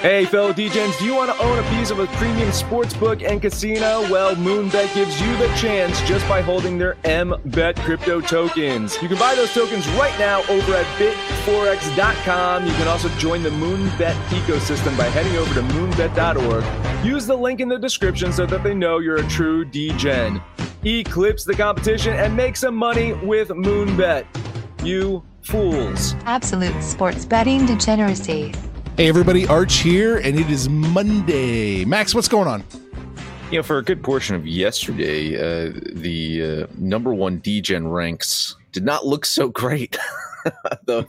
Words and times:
Hey, 0.00 0.24
fellow 0.24 0.50
DJs, 0.54 0.98
do 0.98 1.04
you 1.04 1.14
want 1.14 1.30
to 1.30 1.44
own 1.44 1.58
a 1.58 1.62
piece 1.76 1.90
of 1.90 1.98
a 1.98 2.06
premium 2.06 2.50
sports 2.52 2.94
book 2.94 3.22
and 3.22 3.42
casino? 3.42 4.00
Well, 4.10 4.34
Moonbet 4.34 4.94
gives 4.94 5.20
you 5.20 5.36
the 5.36 5.48
chance 5.56 6.00
just 6.08 6.26
by 6.26 6.40
holding 6.40 6.78
their 6.78 6.94
MBET 7.04 7.76
crypto 7.80 8.22
tokens. 8.22 8.96
You 9.02 9.08
can 9.08 9.18
buy 9.18 9.34
those 9.34 9.52
tokens 9.52 9.86
right 9.90 10.18
now 10.18 10.40
over 10.48 10.74
at 10.74 10.86
bitforex.com. 10.96 12.66
You 12.66 12.72
can 12.72 12.88
also 12.88 13.10
join 13.18 13.42
the 13.42 13.50
Moonbet 13.50 14.14
ecosystem 14.28 14.96
by 14.96 15.04
heading 15.04 15.36
over 15.36 15.52
to 15.52 15.60
moonbet.org. 15.60 17.04
Use 17.04 17.26
the 17.26 17.36
link 17.36 17.60
in 17.60 17.68
the 17.68 17.78
description 17.78 18.32
so 18.32 18.46
that 18.46 18.62
they 18.62 18.72
know 18.72 19.00
you're 19.00 19.16
a 19.16 19.28
true 19.28 19.66
DGen. 19.66 20.42
Eclipse 20.82 21.44
the 21.44 21.54
competition 21.54 22.14
and 22.14 22.34
make 22.34 22.56
some 22.56 22.74
money 22.74 23.12
with 23.12 23.50
Moonbet. 23.50 24.24
You 24.82 25.22
fools. 25.42 26.14
Absolute 26.24 26.82
sports 26.82 27.26
betting 27.26 27.66
degeneracy. 27.66 28.54
Hey 29.00 29.08
everybody, 29.08 29.46
Arch 29.46 29.76
here, 29.76 30.18
and 30.18 30.38
it 30.38 30.50
is 30.50 30.68
Monday. 30.68 31.86
Max, 31.86 32.14
what's 32.14 32.28
going 32.28 32.46
on? 32.46 32.62
You 33.50 33.56
know, 33.56 33.62
for 33.62 33.78
a 33.78 33.82
good 33.82 34.02
portion 34.02 34.36
of 34.36 34.46
yesterday, 34.46 35.36
uh, 35.36 35.72
the 35.94 36.66
uh, 36.68 36.74
number 36.76 37.14
one 37.14 37.40
DGen 37.40 37.90
ranks 37.90 38.54
did 38.72 38.84
not 38.84 39.06
look 39.06 39.24
so 39.24 39.48
great. 39.48 39.96
the 40.84 41.06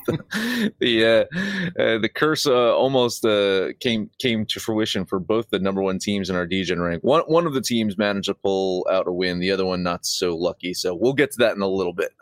the 0.79 1.05
uh, 1.05 1.81
uh, 1.81 1.97
the 1.97 2.07
curse 2.07 2.47
uh, 2.47 2.73
almost 2.73 3.25
uh, 3.25 3.73
came 3.81 4.09
came 4.19 4.45
to 4.45 4.61
fruition 4.61 5.05
for 5.05 5.19
both 5.19 5.49
the 5.49 5.59
number 5.59 5.81
one 5.81 5.99
teams 5.99 6.29
in 6.29 6.37
our 6.37 6.47
DGen 6.47 6.81
rank. 6.81 7.03
One 7.03 7.23
one 7.23 7.45
of 7.45 7.53
the 7.53 7.61
teams 7.61 7.97
managed 7.97 8.27
to 8.27 8.35
pull 8.35 8.87
out 8.89 9.05
a 9.05 9.11
win, 9.11 9.39
the 9.39 9.51
other 9.51 9.65
one 9.65 9.83
not 9.83 10.05
so 10.05 10.37
lucky. 10.37 10.73
So 10.73 10.95
we'll 10.95 11.11
get 11.11 11.31
to 11.31 11.39
that 11.39 11.57
in 11.57 11.61
a 11.61 11.67
little 11.67 11.91
bit. 11.91 12.13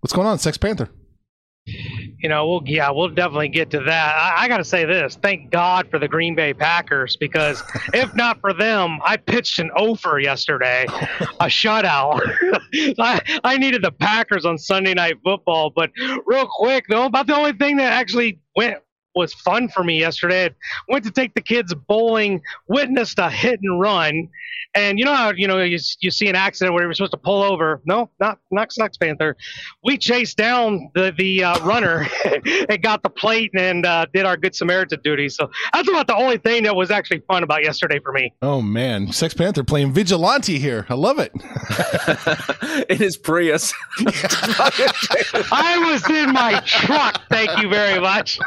What's 0.00 0.14
going 0.14 0.26
on, 0.26 0.38
Sex 0.38 0.56
Panther? 0.56 0.88
You 2.24 2.30
know, 2.30 2.48
we'll 2.48 2.62
yeah, 2.64 2.90
we'll 2.90 3.10
definitely 3.10 3.50
get 3.50 3.68
to 3.72 3.80
that. 3.80 4.16
I, 4.16 4.44
I 4.44 4.48
got 4.48 4.56
to 4.56 4.64
say 4.64 4.86
this: 4.86 5.16
thank 5.16 5.50
God 5.50 5.90
for 5.90 5.98
the 5.98 6.08
Green 6.08 6.34
Bay 6.34 6.54
Packers 6.54 7.16
because 7.16 7.62
if 7.92 8.14
not 8.14 8.40
for 8.40 8.54
them, 8.54 8.98
I 9.04 9.18
pitched 9.18 9.58
an 9.58 9.70
offer 9.72 10.18
yesterday, 10.18 10.86
a 10.88 11.48
shutout. 11.48 12.22
I 12.98 13.20
I 13.44 13.58
needed 13.58 13.82
the 13.82 13.92
Packers 13.92 14.46
on 14.46 14.56
Sunday 14.56 14.94
Night 14.94 15.18
Football, 15.22 15.68
but 15.68 15.90
real 16.24 16.48
quick 16.50 16.86
though, 16.88 17.04
about 17.04 17.26
the 17.26 17.36
only 17.36 17.52
thing 17.52 17.76
that 17.76 17.92
actually 17.92 18.40
went 18.56 18.78
was 19.14 19.34
fun 19.34 19.68
for 19.68 19.84
me 19.84 19.98
yesterday. 19.98 20.46
I 20.46 20.52
went 20.88 21.04
to 21.04 21.10
take 21.10 21.34
the 21.34 21.40
kids 21.40 21.74
bowling, 21.74 22.42
witnessed 22.68 23.18
a 23.18 23.30
hit 23.30 23.60
and 23.62 23.80
run, 23.80 24.28
and 24.74 24.98
you 24.98 25.04
know 25.04 25.14
how 25.14 25.32
you 25.32 25.46
know 25.46 25.62
you, 25.62 25.78
you 26.00 26.10
see 26.10 26.28
an 26.28 26.36
accident 26.36 26.74
where 26.74 26.82
you're 26.84 26.92
supposed 26.94 27.12
to 27.12 27.18
pull 27.18 27.42
over? 27.42 27.80
No, 27.84 28.10
not 28.20 28.38
not 28.50 28.72
Sex 28.72 28.96
Panther. 28.96 29.36
We 29.84 29.98
chased 29.98 30.36
down 30.36 30.90
the 30.94 31.14
the 31.16 31.44
uh, 31.44 31.64
runner 31.64 32.06
and 32.68 32.82
got 32.82 33.02
the 33.02 33.10
plate 33.10 33.52
and 33.54 33.86
uh, 33.86 34.06
did 34.12 34.24
our 34.24 34.36
good 34.36 34.54
Samaritan 34.54 35.00
duty. 35.02 35.28
So 35.28 35.50
that's 35.72 35.88
about 35.88 36.06
the 36.06 36.16
only 36.16 36.38
thing 36.38 36.64
that 36.64 36.74
was 36.74 36.90
actually 36.90 37.20
fun 37.20 37.42
about 37.42 37.62
yesterday 37.62 38.00
for 38.00 38.12
me. 38.12 38.32
Oh 38.42 38.60
man, 38.60 39.12
Sex 39.12 39.34
Panther 39.34 39.64
playing 39.64 39.92
vigilante 39.92 40.58
here. 40.58 40.86
I 40.88 40.94
love 40.94 41.18
it. 41.18 41.32
in 42.88 42.96
his 42.96 43.16
Prius. 43.16 43.72
I 43.98 45.90
was 45.90 46.08
in 46.10 46.32
my 46.32 46.60
truck. 46.66 47.20
Thank 47.30 47.62
you 47.62 47.68
very 47.68 48.00
much. 48.00 48.38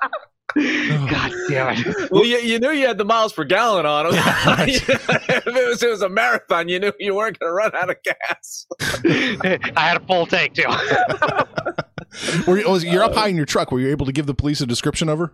God 0.56 1.32
damn 1.48 1.76
it! 1.76 2.10
Well, 2.10 2.24
you, 2.24 2.38
you 2.38 2.58
knew 2.58 2.72
you 2.72 2.86
had 2.86 2.98
the 2.98 3.04
miles 3.04 3.32
per 3.32 3.44
gallon 3.44 3.86
on 3.86 4.06
them. 4.06 4.14
if 4.68 5.46
it 5.46 5.68
was, 5.68 5.82
it 5.82 5.90
was 5.90 6.02
a 6.02 6.08
marathon, 6.08 6.68
you 6.68 6.80
knew 6.80 6.92
you 6.98 7.14
weren't 7.14 7.38
going 7.38 7.50
to 7.50 7.52
run 7.52 7.74
out 7.76 7.88
of 7.90 7.96
gas. 8.02 8.66
I 9.04 9.70
had 9.76 10.02
a 10.02 10.06
full 10.06 10.26
tank 10.26 10.54
too. 10.54 10.64
Were 12.48 12.58
you, 12.58 12.64
oh, 12.64 12.78
you're 12.78 13.04
up 13.04 13.14
high 13.14 13.28
in 13.28 13.36
your 13.36 13.46
truck. 13.46 13.70
Were 13.70 13.78
you 13.78 13.90
able 13.90 14.06
to 14.06 14.12
give 14.12 14.26
the 14.26 14.34
police 14.34 14.60
a 14.60 14.66
description 14.66 15.08
of 15.08 15.20
her? 15.20 15.32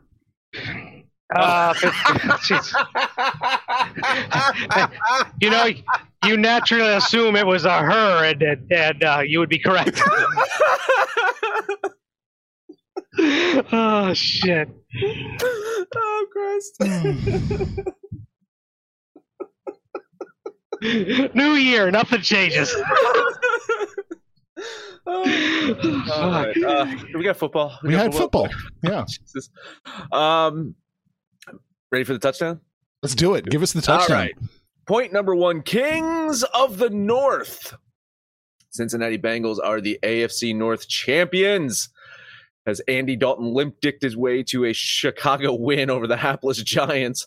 Uh, 1.35 1.75
you 5.41 5.51
know, 5.51 5.67
you 6.25 6.37
naturally 6.37 6.95
assume 6.95 7.35
it 7.37 7.47
was 7.47 7.65
a 7.65 7.79
her, 7.79 8.25
and 8.25 8.43
and, 8.43 8.71
and 8.71 9.03
uh, 9.03 9.23
you 9.27 9.41
would 9.41 9.49
be 9.49 9.59
correct. 9.59 10.01
Oh 13.19 14.13
shit! 14.15 14.69
Oh 15.95 16.27
Christ! 16.33 16.81
New 21.35 21.55
year, 21.55 21.91
nothing 21.91 22.21
changes. 22.21 22.75
All 25.07 25.23
right. 25.23 26.57
Uh, 26.65 26.87
we 27.15 27.23
got 27.23 27.37
football. 27.37 27.79
We, 27.83 27.91
got 27.93 28.03
had 28.03 28.15
football. 28.15 28.49
Yeah. 28.83 29.05
Jesus. 29.09 29.51
Um, 30.11 30.75
ready 31.93 32.05
for 32.05 32.13
the 32.13 32.19
touchdown? 32.19 32.61
Let's 33.03 33.15
do 33.15 33.35
it. 33.35 33.47
Give 33.47 33.63
us 33.63 33.73
the 33.73 33.83
touchdown. 33.83 34.17
All 34.17 34.23
right. 34.25 34.35
Point 34.87 35.13
number 35.13 35.35
one 35.37 35.63
Kings 35.63 36.43
of 36.43 36.79
the 36.79 36.91
North. 36.91 37.77
Cincinnati 38.71 39.17
Bengals 39.17 39.59
are 39.63 39.81
the 39.81 39.99
AFC 40.03 40.57
North 40.57 40.89
champions 40.89 41.89
as 42.67 42.81
Andy 42.89 43.15
Dalton 43.15 43.55
limp 43.55 43.81
dicked 43.81 44.03
his 44.03 44.17
way 44.17 44.43
to 44.45 44.65
a 44.65 44.73
Chicago 44.73 45.55
win 45.55 45.89
over 45.89 46.07
the 46.07 46.17
hapless 46.17 46.63
Giants. 46.63 47.27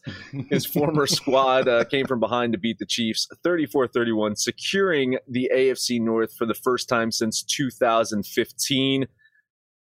His 0.50 0.66
former 0.66 1.08
squad 1.08 1.68
uh, 1.68 1.86
came 1.86 2.06
from 2.06 2.20
behind 2.20 2.54
to 2.54 2.60
beat 2.60 2.78
the 2.78 2.86
Chiefs 2.86 3.28
34 3.44 3.88
31, 3.88 4.36
securing 4.36 5.18
the 5.28 5.50
AFC 5.54 6.02
North 6.02 6.34
for 6.34 6.46
the 6.46 6.54
first 6.54 6.90
time 6.90 7.12
since 7.12 7.42
2015. 7.44 9.08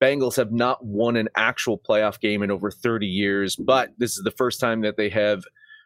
Bengals 0.03 0.37
have 0.37 0.53
not 0.53 0.84
won 0.84 1.16
an 1.16 1.28
actual 1.37 1.78
playoff 1.78 2.21
game 2.21 2.43
in 2.43 2.50
over 2.50 2.71
30 2.71 3.06
years, 3.06 3.56
but 3.56 3.91
this 3.97 4.19
is 4.19 4.25
the 4.25 4.31
first 4.31 4.61
time 4.61 4.83
that 4.83 4.99
they 4.99 5.09
have 5.09 5.43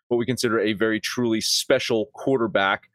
what 0.08 0.16
we 0.16 0.26
consider 0.26 0.58
a 0.58 0.72
very 0.72 0.98
truly 0.98 1.40
special 1.40 2.06
quarterback. 2.14 2.90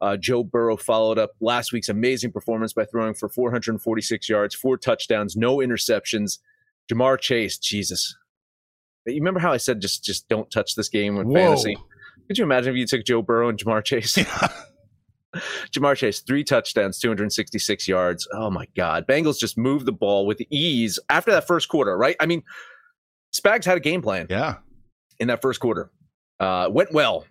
Uh, 0.00 0.16
Joe 0.16 0.44
Burrow 0.44 0.76
followed 0.76 1.18
up 1.18 1.30
last 1.40 1.72
week's 1.72 1.88
amazing 1.88 2.32
performance 2.32 2.72
by 2.72 2.84
throwing 2.84 3.14
for 3.14 3.28
446 3.28 4.28
yards, 4.28 4.54
four 4.54 4.76
touchdowns, 4.76 5.36
no 5.36 5.56
interceptions. 5.58 6.38
Ja'Marr 6.92 7.18
Chase, 7.18 7.58
Jesus. 7.58 8.14
You 9.06 9.14
remember 9.14 9.40
how 9.40 9.52
I 9.52 9.56
said 9.56 9.80
just 9.80 10.04
just 10.04 10.28
don't 10.28 10.50
touch 10.50 10.74
this 10.74 10.88
game 10.88 11.16
with 11.16 11.26
Whoa. 11.26 11.34
fantasy? 11.34 11.76
Could 12.28 12.38
you 12.38 12.44
imagine 12.44 12.74
if 12.74 12.78
you 12.78 12.86
took 12.86 13.04
Joe 13.04 13.22
Burrow 13.22 13.48
and 13.48 13.58
Ja'Marr 13.58 13.84
Chase? 13.84 14.18
Ja'Marr 15.34 15.96
Chase, 15.96 16.20
three 16.20 16.44
touchdowns, 16.44 16.98
266 16.98 17.88
yards. 17.88 18.26
Oh 18.32 18.50
my 18.50 18.66
God. 18.76 19.06
Bengals 19.06 19.38
just 19.38 19.58
moved 19.58 19.86
the 19.86 19.92
ball 19.92 20.26
with 20.26 20.40
ease 20.50 20.98
after 21.08 21.30
that 21.32 21.46
first 21.46 21.68
quarter, 21.68 21.96
right? 21.96 22.16
I 22.20 22.26
mean, 22.26 22.42
Spags 23.34 23.64
had 23.64 23.76
a 23.76 23.80
game 23.80 24.02
plan 24.02 24.26
Yeah. 24.30 24.56
in 25.18 25.28
that 25.28 25.42
first 25.42 25.60
quarter. 25.60 25.90
Uh, 26.40 26.68
went 26.70 26.92
well 26.92 27.26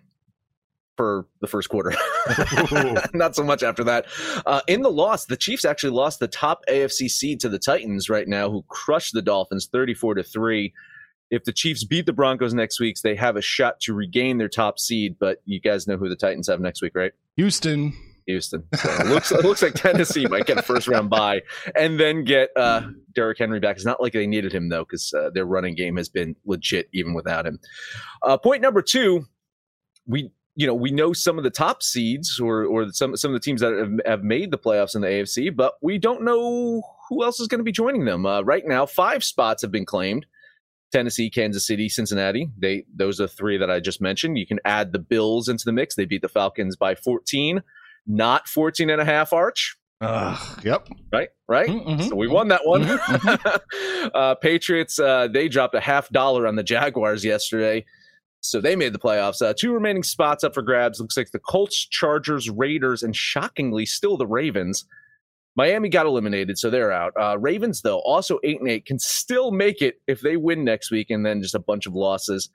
for 0.96 1.26
the 1.40 1.46
first 1.46 1.68
quarter. 1.68 1.92
Not 3.14 3.36
so 3.36 3.44
much 3.44 3.62
after 3.62 3.84
that. 3.84 4.06
Uh, 4.44 4.60
in 4.66 4.82
the 4.82 4.90
loss, 4.90 5.26
the 5.26 5.36
Chiefs 5.36 5.64
actually 5.64 5.90
lost 5.90 6.18
the 6.18 6.28
top 6.28 6.62
AFC 6.68 7.08
seed 7.08 7.40
to 7.40 7.48
the 7.48 7.58
Titans 7.58 8.08
right 8.08 8.26
now, 8.26 8.50
who 8.50 8.64
crushed 8.68 9.12
the 9.12 9.22
Dolphins 9.22 9.68
34 9.70 10.14
to 10.14 10.22
3. 10.22 10.72
If 11.30 11.44
the 11.44 11.52
Chiefs 11.52 11.84
beat 11.84 12.06
the 12.06 12.12
Broncos 12.12 12.54
next 12.54 12.80
week, 12.80 12.96
they 13.02 13.16
have 13.16 13.36
a 13.36 13.42
shot 13.42 13.80
to 13.80 13.94
regain 13.94 14.38
their 14.38 14.48
top 14.48 14.78
seed. 14.78 15.16
But 15.18 15.42
you 15.44 15.60
guys 15.60 15.86
know 15.86 15.96
who 15.96 16.08
the 16.08 16.16
Titans 16.16 16.48
have 16.48 16.60
next 16.60 16.82
week, 16.82 16.92
right? 16.94 17.12
Houston. 17.36 17.92
Houston. 18.26 18.64
So 18.74 18.90
it 18.90 19.06
looks 19.06 19.30
it 19.30 19.44
looks 19.44 19.62
like 19.62 19.74
Tennessee 19.74 20.26
might 20.26 20.46
get 20.46 20.58
a 20.58 20.62
first 20.62 20.88
round 20.88 21.08
bye 21.08 21.42
and 21.76 21.98
then 21.98 22.24
get 22.24 22.50
uh, 22.56 22.88
Derrick 23.14 23.38
Henry 23.38 23.60
back. 23.60 23.76
It's 23.76 23.84
not 23.84 24.02
like 24.02 24.12
they 24.12 24.26
needed 24.26 24.52
him 24.52 24.68
though, 24.68 24.84
because 24.84 25.12
uh, 25.14 25.30
their 25.30 25.44
running 25.44 25.76
game 25.76 25.96
has 25.96 26.08
been 26.08 26.34
legit 26.44 26.88
even 26.92 27.14
without 27.14 27.46
him. 27.46 27.60
Uh, 28.22 28.36
point 28.36 28.62
number 28.62 28.82
two, 28.82 29.26
we 30.06 30.32
you 30.56 30.66
know 30.66 30.74
we 30.74 30.90
know 30.90 31.12
some 31.12 31.38
of 31.38 31.44
the 31.44 31.50
top 31.50 31.82
seeds 31.82 32.40
or 32.40 32.64
or 32.64 32.90
some 32.90 33.16
some 33.16 33.30
of 33.30 33.34
the 33.34 33.44
teams 33.44 33.60
that 33.60 33.72
have, 33.74 33.92
have 34.06 34.24
made 34.24 34.50
the 34.50 34.58
playoffs 34.58 34.94
in 34.94 35.02
the 35.02 35.08
AFC, 35.08 35.54
but 35.54 35.74
we 35.82 35.98
don't 35.98 36.22
know 36.22 36.82
who 37.08 37.22
else 37.22 37.38
is 37.38 37.46
going 37.46 37.60
to 37.60 37.64
be 37.64 37.72
joining 37.72 38.06
them. 38.06 38.26
Uh, 38.26 38.42
right 38.42 38.64
now, 38.66 38.86
five 38.86 39.22
spots 39.22 39.62
have 39.62 39.70
been 39.70 39.84
claimed. 39.84 40.26
Tennessee, 40.92 41.28
Kansas 41.28 41.66
City, 41.66 41.88
Cincinnati. 41.88 42.48
They 42.56 42.84
those 42.94 43.20
are 43.20 43.28
three 43.28 43.58
that 43.58 43.70
I 43.70 43.80
just 43.80 44.00
mentioned. 44.00 44.38
You 44.38 44.46
can 44.46 44.58
add 44.64 44.92
the 44.92 44.98
Bills 44.98 45.48
into 45.48 45.64
the 45.66 45.72
mix. 45.72 45.94
They 45.94 46.06
beat 46.06 46.22
the 46.22 46.28
Falcons 46.28 46.74
by 46.74 46.94
14, 46.94 47.62
not 48.06 48.48
14 48.48 48.88
and 48.88 49.00
a 49.00 49.04
half 49.04 49.32
arch. 49.32 49.76
Uh, 50.00 50.38
yep. 50.62 50.88
Right, 51.12 51.28
right. 51.48 51.68
Mm-hmm. 51.68 52.08
So 52.08 52.16
we 52.16 52.28
won 52.28 52.48
that 52.48 52.66
one. 52.66 52.82
uh, 54.14 54.34
Patriots, 54.36 54.98
uh, 54.98 55.28
they 55.28 55.48
dropped 55.48 55.74
a 55.74 55.80
half 55.80 56.08
dollar 56.10 56.46
on 56.46 56.56
the 56.56 56.62
Jaguars 56.62 57.24
yesterday. 57.24 57.84
So 58.48 58.60
they 58.60 58.76
made 58.76 58.92
the 58.92 58.98
playoffs. 58.98 59.42
Uh, 59.42 59.54
two 59.56 59.72
remaining 59.72 60.02
spots 60.02 60.44
up 60.44 60.54
for 60.54 60.62
grabs. 60.62 61.00
Looks 61.00 61.16
like 61.16 61.30
the 61.30 61.38
Colts, 61.38 61.86
Chargers, 61.86 62.48
Raiders, 62.50 63.02
and 63.02 63.14
shockingly, 63.14 63.86
still 63.86 64.16
the 64.16 64.26
Ravens. 64.26 64.84
Miami 65.56 65.88
got 65.88 66.06
eliminated, 66.06 66.58
so 66.58 66.68
they're 66.68 66.92
out. 66.92 67.12
Uh, 67.18 67.38
Ravens, 67.38 67.80
though, 67.82 68.00
also 68.00 68.38
eight 68.44 68.60
and 68.60 68.68
eight, 68.68 68.84
can 68.84 68.98
still 68.98 69.50
make 69.50 69.80
it 69.80 70.00
if 70.06 70.20
they 70.20 70.36
win 70.36 70.64
next 70.64 70.90
week, 70.90 71.10
and 71.10 71.24
then 71.24 71.40
just 71.40 71.54
a 71.54 71.60
bunch 71.60 71.86
of 71.86 71.94
losses. 71.94 72.50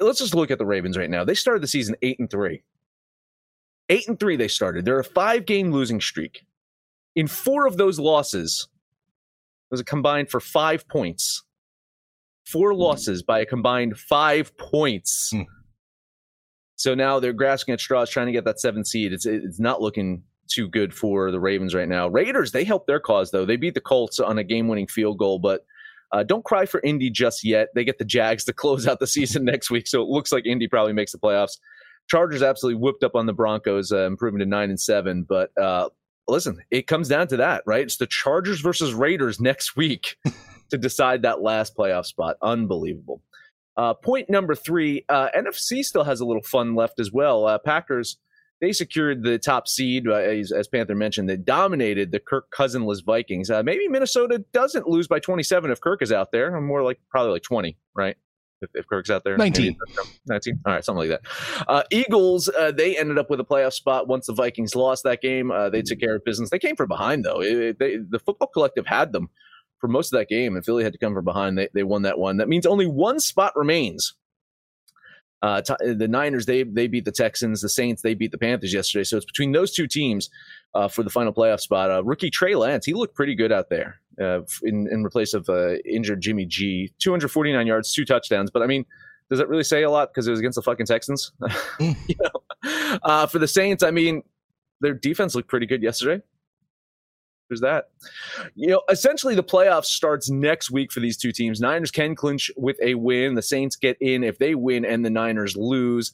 Let's 0.00 0.18
just 0.18 0.34
look 0.34 0.50
at 0.50 0.58
the 0.58 0.66
Ravens 0.66 0.96
right 0.96 1.10
now. 1.10 1.24
They 1.24 1.34
started 1.34 1.62
the 1.62 1.68
season 1.68 1.96
eight 2.00 2.18
and 2.18 2.30
three. 2.30 2.62
Eight 3.90 4.08
and 4.08 4.18
three, 4.18 4.36
they 4.36 4.48
started. 4.48 4.84
They're 4.84 4.98
a 4.98 5.04
five 5.04 5.44
game 5.44 5.72
losing 5.72 6.00
streak. 6.00 6.44
In 7.16 7.26
four 7.26 7.66
of 7.66 7.76
those 7.76 7.98
losses, 7.98 8.68
was 9.70 9.80
a 9.80 9.84
combined 9.84 10.30
for 10.30 10.40
five 10.40 10.88
points. 10.88 11.44
Four 12.46 12.74
losses 12.74 13.22
by 13.22 13.40
a 13.40 13.46
combined 13.46 13.98
five 13.98 14.56
points. 14.56 15.30
Hmm. 15.32 15.42
So 16.76 16.94
now 16.94 17.20
they're 17.20 17.32
grasping 17.32 17.74
at 17.74 17.80
straws, 17.80 18.08
trying 18.10 18.26
to 18.26 18.32
get 18.32 18.44
that 18.44 18.60
seven 18.60 18.84
seed. 18.84 19.12
It's 19.12 19.26
it's 19.26 19.60
not 19.60 19.82
looking 19.82 20.22
too 20.50 20.68
good 20.68 20.92
for 20.92 21.30
the 21.30 21.40
Ravens 21.40 21.74
right 21.74 21.88
now. 21.88 22.08
Raiders, 22.08 22.52
they 22.52 22.64
helped 22.64 22.86
their 22.86 23.00
cause 23.00 23.30
though. 23.30 23.44
They 23.44 23.56
beat 23.56 23.74
the 23.74 23.80
Colts 23.80 24.18
on 24.18 24.38
a 24.38 24.44
game-winning 24.44 24.88
field 24.88 25.18
goal, 25.18 25.38
but 25.38 25.64
uh, 26.12 26.24
don't 26.24 26.44
cry 26.44 26.66
for 26.66 26.80
Indy 26.80 27.10
just 27.10 27.44
yet. 27.44 27.68
They 27.74 27.84
get 27.84 27.98
the 27.98 28.04
Jags 28.04 28.44
to 28.44 28.52
close 28.54 28.86
out 28.86 28.98
the 28.98 29.06
season 29.06 29.44
next 29.44 29.70
week, 29.70 29.86
so 29.86 30.02
it 30.02 30.08
looks 30.08 30.32
like 30.32 30.46
Indy 30.46 30.68
probably 30.68 30.92
makes 30.92 31.12
the 31.12 31.18
playoffs. 31.18 31.58
Chargers 32.08 32.42
absolutely 32.42 32.80
whipped 32.80 33.04
up 33.04 33.14
on 33.14 33.26
the 33.26 33.32
Broncos, 33.32 33.92
uh, 33.92 34.06
improving 34.06 34.40
to 34.40 34.46
nine 34.46 34.70
and 34.70 34.80
seven. 34.80 35.24
But 35.28 35.56
uh, 35.56 35.90
listen, 36.26 36.58
it 36.70 36.88
comes 36.88 37.08
down 37.08 37.28
to 37.28 37.36
that, 37.36 37.62
right? 37.66 37.82
It's 37.82 37.98
the 37.98 38.06
Chargers 38.06 38.60
versus 38.60 38.92
Raiders 38.94 39.40
next 39.40 39.76
week 39.76 40.16
to 40.70 40.78
decide 40.78 41.22
that 41.22 41.42
last 41.42 41.76
playoff 41.76 42.06
spot. 42.06 42.36
Unbelievable. 42.42 43.22
Uh, 43.76 43.94
point 43.94 44.28
number 44.28 44.54
three, 44.54 45.04
uh, 45.08 45.28
NFC 45.36 45.84
still 45.84 46.04
has 46.04 46.20
a 46.20 46.24
little 46.24 46.42
fun 46.42 46.74
left 46.74 47.00
as 47.00 47.12
well. 47.12 47.46
Uh, 47.46 47.58
Packers 47.58 48.18
they 48.60 48.72
secured 48.72 49.22
the 49.22 49.38
top 49.38 49.66
seed, 49.66 50.06
uh, 50.06 50.12
as, 50.12 50.52
as, 50.52 50.68
Panther 50.68 50.94
mentioned. 50.94 51.28
They 51.28 51.36
dominated 51.36 52.12
the 52.12 52.20
Kirk 52.20 52.50
Cousinless 52.50 53.00
Vikings. 53.00 53.50
Uh, 53.50 53.62
maybe 53.62 53.88
Minnesota 53.88 54.44
doesn't 54.52 54.86
lose 54.86 55.08
by 55.08 55.18
27 55.18 55.70
if 55.70 55.80
Kirk 55.80 56.02
is 56.02 56.12
out 56.12 56.30
there. 56.30 56.54
I'm 56.54 56.66
more 56.66 56.82
like 56.82 57.00
probably 57.10 57.32
like 57.32 57.42
20, 57.42 57.76
right? 57.94 58.16
If, 58.60 58.70
if 58.74 58.86
Kirk's 58.86 59.08
out 59.08 59.24
there, 59.24 59.38
19. 59.38 59.74
19. 60.26 60.60
All 60.66 60.74
right, 60.74 60.84
something 60.84 61.08
like 61.08 61.20
that. 61.22 61.64
Uh, 61.66 61.82
Eagles, 61.90 62.50
uh, 62.50 62.70
they 62.70 62.98
ended 62.98 63.16
up 63.16 63.30
with 63.30 63.40
a 63.40 63.44
playoff 63.44 63.72
spot 63.72 64.06
once 64.06 64.26
the 64.26 64.34
Vikings 64.34 64.74
lost 64.74 65.04
that 65.04 65.22
game. 65.22 65.50
Uh, 65.50 65.70
they 65.70 65.80
took 65.80 65.98
care 65.98 66.16
of 66.16 66.24
business. 66.24 66.50
They 66.50 66.58
came 66.58 66.76
from 66.76 66.88
behind, 66.88 67.24
though. 67.24 67.40
It, 67.40 67.78
they, 67.78 67.96
the 67.96 68.18
football 68.18 68.48
collective 68.48 68.86
had 68.86 69.12
them 69.12 69.30
for 69.80 69.88
most 69.88 70.12
of 70.12 70.18
that 70.18 70.28
game, 70.28 70.54
and 70.54 70.64
Philly 70.64 70.84
had 70.84 70.92
to 70.92 70.98
come 70.98 71.14
from 71.14 71.24
behind. 71.24 71.58
They, 71.58 71.68
they 71.72 71.82
won 71.82 72.02
that 72.02 72.18
one. 72.18 72.36
That 72.36 72.48
means 72.48 72.66
only 72.66 72.86
one 72.86 73.20
spot 73.20 73.52
remains 73.56 74.14
uh, 75.42 75.62
t- 75.62 75.94
the 75.94 76.08
Niners 76.08 76.46
they 76.46 76.62
they 76.64 76.86
beat 76.86 77.04
the 77.04 77.12
Texans. 77.12 77.62
The 77.62 77.68
Saints 77.68 78.02
they 78.02 78.14
beat 78.14 78.30
the 78.30 78.38
Panthers 78.38 78.74
yesterday. 78.74 79.04
So 79.04 79.16
it's 79.16 79.26
between 79.26 79.52
those 79.52 79.72
two 79.72 79.86
teams 79.86 80.28
uh, 80.74 80.88
for 80.88 81.02
the 81.02 81.10
final 81.10 81.32
playoff 81.32 81.60
spot. 81.60 81.90
Uh, 81.90 82.04
rookie 82.04 82.30
Trey 82.30 82.54
Lance 82.54 82.84
he 82.84 82.92
looked 82.92 83.14
pretty 83.14 83.34
good 83.34 83.50
out 83.50 83.70
there 83.70 84.00
uh, 84.20 84.40
in 84.62 84.86
in 84.90 85.02
replace 85.04 85.32
of 85.32 85.48
uh, 85.48 85.76
injured 85.86 86.20
Jimmy 86.20 86.44
G. 86.44 86.92
249 86.98 87.66
yards, 87.66 87.92
two 87.92 88.04
touchdowns. 88.04 88.50
But 88.50 88.62
I 88.62 88.66
mean, 88.66 88.84
does 89.30 89.38
that 89.38 89.48
really 89.48 89.64
say 89.64 89.82
a 89.82 89.90
lot 89.90 90.10
because 90.12 90.26
it 90.26 90.30
was 90.30 90.40
against 90.40 90.56
the 90.56 90.62
fucking 90.62 90.86
Texans? 90.86 91.32
you 91.80 92.16
know, 92.20 92.98
uh, 93.02 93.26
for 93.26 93.38
the 93.38 93.48
Saints, 93.48 93.82
I 93.82 93.90
mean, 93.90 94.22
their 94.82 94.94
defense 94.94 95.34
looked 95.34 95.48
pretty 95.48 95.66
good 95.66 95.82
yesterday 95.82 96.22
there's 97.50 97.60
that. 97.60 97.90
You 98.54 98.68
know, 98.68 98.82
essentially 98.88 99.34
the 99.34 99.42
playoffs 99.42 99.86
starts 99.86 100.30
next 100.30 100.70
week 100.70 100.92
for 100.92 101.00
these 101.00 101.16
two 101.16 101.32
teams. 101.32 101.60
Niners 101.60 101.90
can 101.90 102.14
clinch 102.14 102.50
with 102.56 102.76
a 102.80 102.94
win. 102.94 103.34
The 103.34 103.42
Saints 103.42 103.76
get 103.76 103.98
in 104.00 104.24
if 104.24 104.38
they 104.38 104.54
win 104.54 104.84
and 104.84 105.04
the 105.04 105.10
Niners 105.10 105.56
lose. 105.56 106.12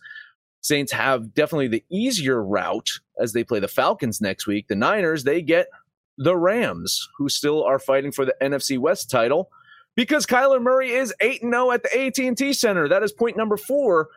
Saints 0.62 0.90
have 0.92 1.34
definitely 1.34 1.68
the 1.68 1.84
easier 1.90 2.42
route 2.42 2.90
as 3.20 3.32
they 3.32 3.44
play 3.44 3.60
the 3.60 3.68
Falcons 3.68 4.20
next 4.20 4.46
week. 4.46 4.66
The 4.66 4.74
Niners, 4.74 5.22
they 5.22 5.42
get 5.42 5.68
the 6.18 6.36
Rams, 6.36 7.06
who 7.18 7.28
still 7.28 7.62
are 7.62 7.78
fighting 7.78 8.10
for 8.10 8.24
the 8.24 8.34
NFC 8.42 8.78
West 8.78 9.10
title 9.10 9.50
because 9.94 10.26
Kyler 10.26 10.60
Murray 10.60 10.90
is 10.90 11.14
8 11.20 11.42
0 11.42 11.70
at 11.70 11.82
the 11.82 12.06
AT&T 12.06 12.54
Center. 12.54 12.88
That 12.88 13.02
is 13.02 13.12
point 13.12 13.36
number 13.36 13.56
4. 13.56 14.08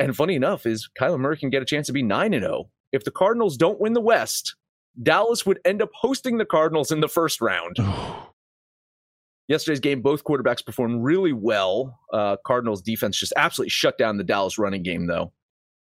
And 0.00 0.16
funny 0.16 0.34
enough 0.34 0.66
is 0.66 0.90
Kyler 1.00 1.20
Murray 1.20 1.36
can 1.36 1.50
get 1.50 1.62
a 1.62 1.66
chance 1.66 1.86
to 1.86 1.92
be 1.92 2.02
9 2.02 2.32
0 2.32 2.68
if 2.92 3.04
the 3.04 3.12
Cardinals 3.12 3.56
don't 3.56 3.80
win 3.80 3.92
the 3.92 4.00
West 4.00 4.56
Dallas 5.02 5.44
would 5.44 5.60
end 5.64 5.82
up 5.82 5.90
hosting 5.94 6.38
the 6.38 6.44
Cardinals 6.44 6.90
in 6.90 7.00
the 7.00 7.08
first 7.08 7.40
round. 7.40 7.76
Yesterday's 9.48 9.80
game, 9.80 10.00
both 10.00 10.24
quarterbacks 10.24 10.64
performed 10.64 11.04
really 11.04 11.32
well. 11.32 12.00
Uh, 12.12 12.36
Cardinals 12.46 12.80
defense 12.80 13.18
just 13.18 13.34
absolutely 13.36 13.70
shut 13.70 13.98
down 13.98 14.16
the 14.16 14.24
Dallas 14.24 14.58
running 14.58 14.82
game, 14.82 15.06
though. 15.06 15.32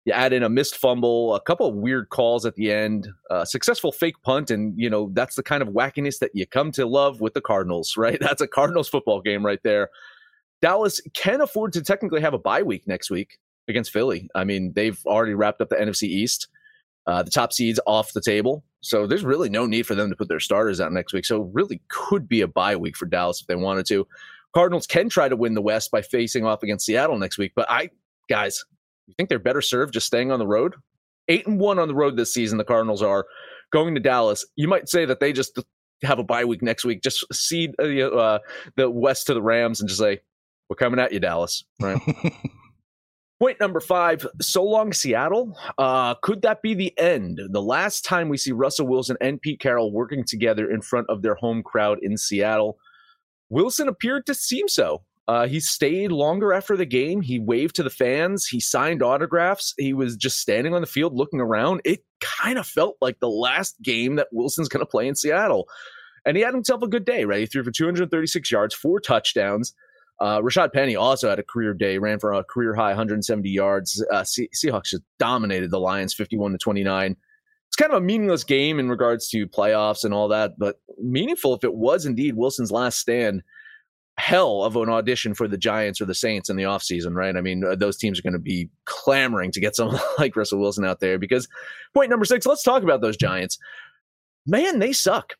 You 0.05 0.13
add 0.13 0.31
in 0.31 0.43
a 0.43 0.47
missed 0.47 0.77
fumble, 0.77 1.35
a 1.35 1.41
couple 1.41 1.67
of 1.67 1.75
weird 1.75 2.09
calls 2.09 2.45
at 2.45 2.55
the 2.55 2.71
end, 2.71 3.09
uh, 3.29 3.43
successful 3.43 3.91
fake 3.91 4.15
punt, 4.23 4.51
and 4.51 4.73
you 4.77 4.89
know 4.89 5.09
that's 5.11 5.35
the 5.35 5.43
kind 5.43 5.61
of 5.61 5.69
wackiness 5.69 6.19
that 6.19 6.31
you 6.33 6.45
come 6.45 6.71
to 6.73 6.85
love 6.85 7.19
with 7.19 7.33
the 7.33 7.41
Cardinals, 7.41 7.93
right? 7.97 8.17
That's 8.21 8.41
a 8.41 8.47
Cardinals 8.47 8.87
football 8.87 9.21
game 9.21 9.45
right 9.45 9.59
there. 9.63 9.89
Dallas 10.61 11.01
can 11.13 11.41
afford 11.41 11.73
to 11.73 11.81
technically 11.81 12.21
have 12.21 12.33
a 12.33 12.39
bye 12.39 12.63
week 12.63 12.87
next 12.87 13.09
week 13.09 13.37
against 13.67 13.91
Philly. 13.91 14.29
I 14.33 14.43
mean, 14.43 14.71
they've 14.73 14.99
already 15.05 15.33
wrapped 15.33 15.61
up 15.61 15.69
the 15.69 15.75
NFC 15.75 16.03
East. 16.03 16.47
Uh, 17.05 17.23
the 17.23 17.31
top 17.31 17.53
seeds 17.53 17.79
off 17.85 18.13
the 18.13 18.21
table. 18.21 18.63
So 18.81 19.07
there's 19.07 19.23
really 19.23 19.49
no 19.49 19.65
need 19.65 19.85
for 19.85 19.95
them 19.95 20.09
to 20.09 20.15
put 20.15 20.27
their 20.27 20.39
starters 20.39 20.79
out 20.79 20.91
next 20.91 21.13
week. 21.13 21.25
So 21.25 21.41
really 21.53 21.81
could 21.87 22.27
be 22.27 22.41
a 22.41 22.47
bye 22.47 22.75
week 22.75 22.95
for 22.95 23.05
Dallas 23.05 23.41
if 23.41 23.47
they 23.47 23.55
wanted 23.55 23.85
to. 23.87 24.07
Cardinals 24.53 24.87
can 24.87 25.09
try 25.09 25.27
to 25.29 25.35
win 25.35 25.53
the 25.53 25.61
West 25.61 25.91
by 25.91 26.01
facing 26.01 26.45
off 26.45 26.63
against 26.63 26.85
Seattle 26.85 27.17
next 27.17 27.37
week. 27.37 27.53
But 27.55 27.69
I, 27.69 27.89
guys, 28.29 28.63
you 29.07 29.13
think 29.15 29.29
they're 29.29 29.39
better 29.39 29.61
served 29.61 29.93
just 29.93 30.07
staying 30.07 30.31
on 30.31 30.39
the 30.39 30.47
road? 30.47 30.75
Eight 31.27 31.45
and 31.47 31.59
one 31.59 31.79
on 31.79 31.87
the 31.87 31.95
road 31.95 32.15
this 32.15 32.33
season. 32.33 32.57
The 32.57 32.63
Cardinals 32.63 33.01
are 33.01 33.25
going 33.71 33.95
to 33.95 33.99
Dallas. 33.99 34.45
You 34.55 34.67
might 34.67 34.87
say 34.89 35.05
that 35.05 35.19
they 35.19 35.33
just 35.33 35.59
have 36.03 36.19
a 36.19 36.23
bye 36.23 36.45
week 36.45 36.61
next 36.61 36.85
week. 36.85 37.01
Just 37.01 37.25
cede 37.33 37.75
uh 37.79 38.39
the 38.75 38.89
West 38.89 39.27
to 39.27 39.33
the 39.33 39.41
Rams 39.41 39.79
and 39.81 39.89
just 39.89 39.99
say, 39.99 40.21
"We're 40.69 40.75
coming 40.75 40.99
at 40.99 41.11
you, 41.11 41.19
Dallas." 41.19 41.65
Right. 41.81 41.99
Point 43.39 43.59
number 43.59 43.79
five, 43.79 44.25
so 44.41 44.63
long 44.63 44.93
Seattle. 44.93 45.55
Uh, 45.77 46.15
could 46.15 46.41
that 46.41 46.63
be 46.63 46.73
the 46.73 46.97
end? 46.97 47.39
The 47.51 47.61
last 47.61 48.03
time 48.03 48.29
we 48.29 48.37
see 48.37 48.51
Russell 48.51 48.87
Wilson 48.87 49.15
and 49.21 49.39
Pete 49.39 49.59
Carroll 49.59 49.91
working 49.91 50.23
together 50.23 50.71
in 50.71 50.81
front 50.81 51.07
of 51.07 51.21
their 51.21 51.35
home 51.35 51.61
crowd 51.61 51.99
in 52.01 52.17
Seattle, 52.17 52.79
Wilson 53.49 53.87
appeared 53.87 54.25
to 54.25 54.33
seem 54.33 54.67
so. 54.67 55.03
Uh, 55.27 55.45
he 55.45 55.59
stayed 55.59 56.11
longer 56.11 56.53
after 56.53 56.77
the 56.77 56.85
game. 56.85 57.21
He 57.21 57.37
waved 57.37 57.75
to 57.75 57.83
the 57.83 57.89
fans. 57.89 58.47
He 58.47 58.59
signed 58.59 59.03
autographs. 59.03 59.73
He 59.77 59.93
was 59.93 60.15
just 60.15 60.39
standing 60.39 60.73
on 60.73 60.81
the 60.81 60.87
field 60.87 61.13
looking 61.13 61.41
around. 61.41 61.81
It 61.83 62.03
kind 62.21 62.57
of 62.57 62.65
felt 62.65 62.95
like 63.01 63.19
the 63.19 63.29
last 63.29 63.75
game 63.83 64.15
that 64.15 64.29
Wilson's 64.31 64.69
going 64.69 64.85
to 64.85 64.89
play 64.89 65.07
in 65.07 65.15
Seattle. 65.15 65.67
And 66.25 66.37
he 66.37 66.43
had 66.43 66.53
himself 66.53 66.81
a 66.81 66.87
good 66.87 67.05
day, 67.05 67.25
right? 67.25 67.41
He 67.41 67.45
threw 67.45 67.63
for 67.63 67.71
236 67.71 68.51
yards, 68.51 68.73
four 68.73 68.99
touchdowns. 68.99 69.73
Uh, 70.19 70.39
Rashaad 70.41 70.73
Penny 70.73 70.95
also 70.95 71.29
had 71.29 71.39
a 71.39 71.43
career 71.43 71.73
day, 71.73 71.97
ran 71.97 72.19
for 72.19 72.33
a 72.33 72.43
career 72.43 72.73
high 72.73 72.89
170 72.89 73.49
yards. 73.49 74.03
Uh, 74.11 74.23
Se- 74.23 74.49
Seahawks 74.55 74.89
just 74.89 75.03
dominated 75.19 75.69
the 75.69 75.79
Lions 75.79 76.13
51 76.13 76.53
to 76.53 76.57
29. 76.57 77.15
It's 77.67 77.75
kind 77.75 77.91
of 77.91 77.97
a 77.97 78.05
meaningless 78.05 78.43
game 78.43 78.79
in 78.79 78.89
regards 78.89 79.29
to 79.29 79.47
playoffs 79.47 80.03
and 80.03 80.13
all 80.13 80.27
that, 80.29 80.57
but 80.57 80.79
meaningful 80.99 81.53
if 81.53 81.63
it 81.63 81.73
was 81.73 82.05
indeed 82.05 82.35
Wilson's 82.35 82.71
last 82.71 82.99
stand. 82.99 83.43
Hell 84.19 84.63
of 84.63 84.75
an 84.75 84.89
audition 84.89 85.35
for 85.35 85.47
the 85.47 85.59
Giants 85.59 86.01
or 86.01 86.05
the 86.05 86.15
Saints 86.15 86.49
in 86.49 86.55
the 86.55 86.63
offseason, 86.63 87.13
right? 87.13 87.37
I 87.37 87.41
mean, 87.41 87.63
uh, 87.63 87.75
those 87.75 87.97
teams 87.97 88.17
are 88.17 88.23
going 88.23 88.33
to 88.33 88.39
be 88.39 88.67
clamoring 88.85 89.51
to 89.51 89.59
get 89.59 89.75
someone 89.75 90.01
like 90.17 90.35
Russell 90.35 90.59
Wilson 90.59 90.85
out 90.85 91.01
there 91.01 91.19
because 91.19 91.47
point 91.93 92.09
number 92.09 92.25
six, 92.25 92.47
let's 92.47 92.63
talk 92.63 92.81
about 92.81 93.01
those 93.01 93.15
Giants. 93.15 93.59
Man, 94.47 94.79
they 94.79 94.91
suck. 94.91 95.35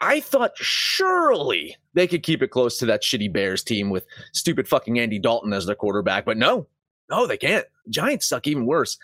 I 0.00 0.20
thought 0.20 0.56
surely 0.56 1.76
they 1.94 2.06
could 2.06 2.22
keep 2.22 2.42
it 2.42 2.50
close 2.50 2.78
to 2.78 2.86
that 2.86 3.02
shitty 3.02 3.32
Bears 3.32 3.62
team 3.62 3.90
with 3.90 4.06
stupid 4.32 4.68
fucking 4.68 4.98
Andy 4.98 5.18
Dalton 5.18 5.52
as 5.52 5.66
their 5.66 5.74
quarterback, 5.74 6.24
but 6.24 6.36
no, 6.36 6.66
no, 7.10 7.26
they 7.26 7.36
can't. 7.36 7.66
Giants 7.88 8.28
suck 8.28 8.46
even 8.46 8.66
worse. 8.66 8.98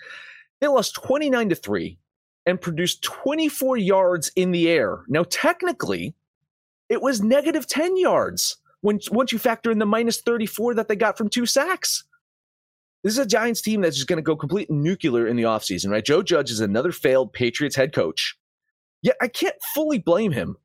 They 0.60 0.68
lost 0.68 0.94
29 0.94 1.48
to 1.48 1.54
3 1.54 1.98
and 2.46 2.60
produced 2.60 3.02
24 3.02 3.76
yards 3.78 4.30
in 4.36 4.52
the 4.52 4.68
air. 4.68 5.04
Now, 5.08 5.24
technically, 5.24 6.14
it 6.88 7.02
was 7.02 7.22
negative 7.22 7.66
10 7.66 7.96
yards 7.96 8.58
when, 8.82 9.00
once 9.10 9.32
you 9.32 9.38
factor 9.38 9.70
in 9.70 9.78
the 9.78 9.86
minus 9.86 10.20
34 10.20 10.74
that 10.74 10.88
they 10.88 10.96
got 10.96 11.18
from 11.18 11.28
two 11.28 11.46
sacks. 11.46 12.04
This 13.02 13.14
is 13.14 13.18
a 13.18 13.26
Giants 13.26 13.60
team 13.60 13.80
that's 13.80 13.96
just 13.96 14.08
going 14.08 14.18
to 14.18 14.22
go 14.22 14.36
complete 14.36 14.70
nuclear 14.70 15.26
in 15.26 15.36
the 15.36 15.42
offseason, 15.42 15.90
right? 15.90 16.04
Joe 16.04 16.22
Judge 16.22 16.50
is 16.50 16.60
another 16.60 16.92
failed 16.92 17.32
Patriots 17.32 17.76
head 17.76 17.92
coach. 17.92 18.36
Yet 19.02 19.16
I 19.20 19.28
can't 19.28 19.56
fully 19.74 19.98
blame 19.98 20.32
him. 20.32 20.56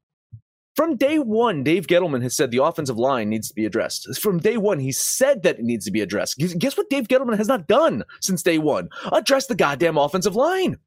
From 0.79 0.95
day 0.95 1.19
one, 1.19 1.62
Dave 1.62 1.88
Gettleman 1.88 2.21
has 2.21 2.38
said 2.38 2.51
the 2.51 2.63
offensive 2.63 2.98
line 2.98 3.27
needs 3.27 3.50
to 3.50 3.53
be 3.53 3.65
addressed. 3.65 4.17
From 4.21 4.39
day 4.39 4.55
one, 4.55 4.79
he 4.79 4.93
said 4.93 5.43
that 5.43 5.59
it 5.59 5.65
needs 5.65 5.83
to 5.83 5.91
be 5.91 6.00
addressed. 6.00 6.38
Guess 6.38 6.77
what 6.77 6.89
Dave 6.89 7.09
Gettleman 7.09 7.36
has 7.36 7.50
not 7.50 7.67
done 7.67 8.05
since 8.21 8.41
day 8.41 8.59
one? 8.59 8.88
Address 9.12 9.48
the 9.48 9.55
goddamn 9.55 9.98
offensive 9.98 10.38
line 10.38 10.77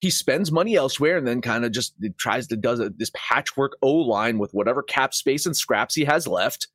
he 0.00 0.08
spends 0.08 0.50
money 0.50 0.74
elsewhere 0.74 1.18
and 1.18 1.26
then 1.26 1.42
kind 1.42 1.66
of 1.66 1.70
just 1.70 1.94
tries 2.16 2.46
to 2.46 2.56
does 2.56 2.80
this 2.96 3.10
patchwork 3.14 3.76
O 3.82 3.92
line 3.92 4.38
with 4.38 4.54
whatever 4.54 4.82
cap 4.82 5.12
space 5.12 5.44
and 5.44 5.54
scraps 5.54 5.94
he 5.94 6.06
has 6.06 6.26
left. 6.26 6.68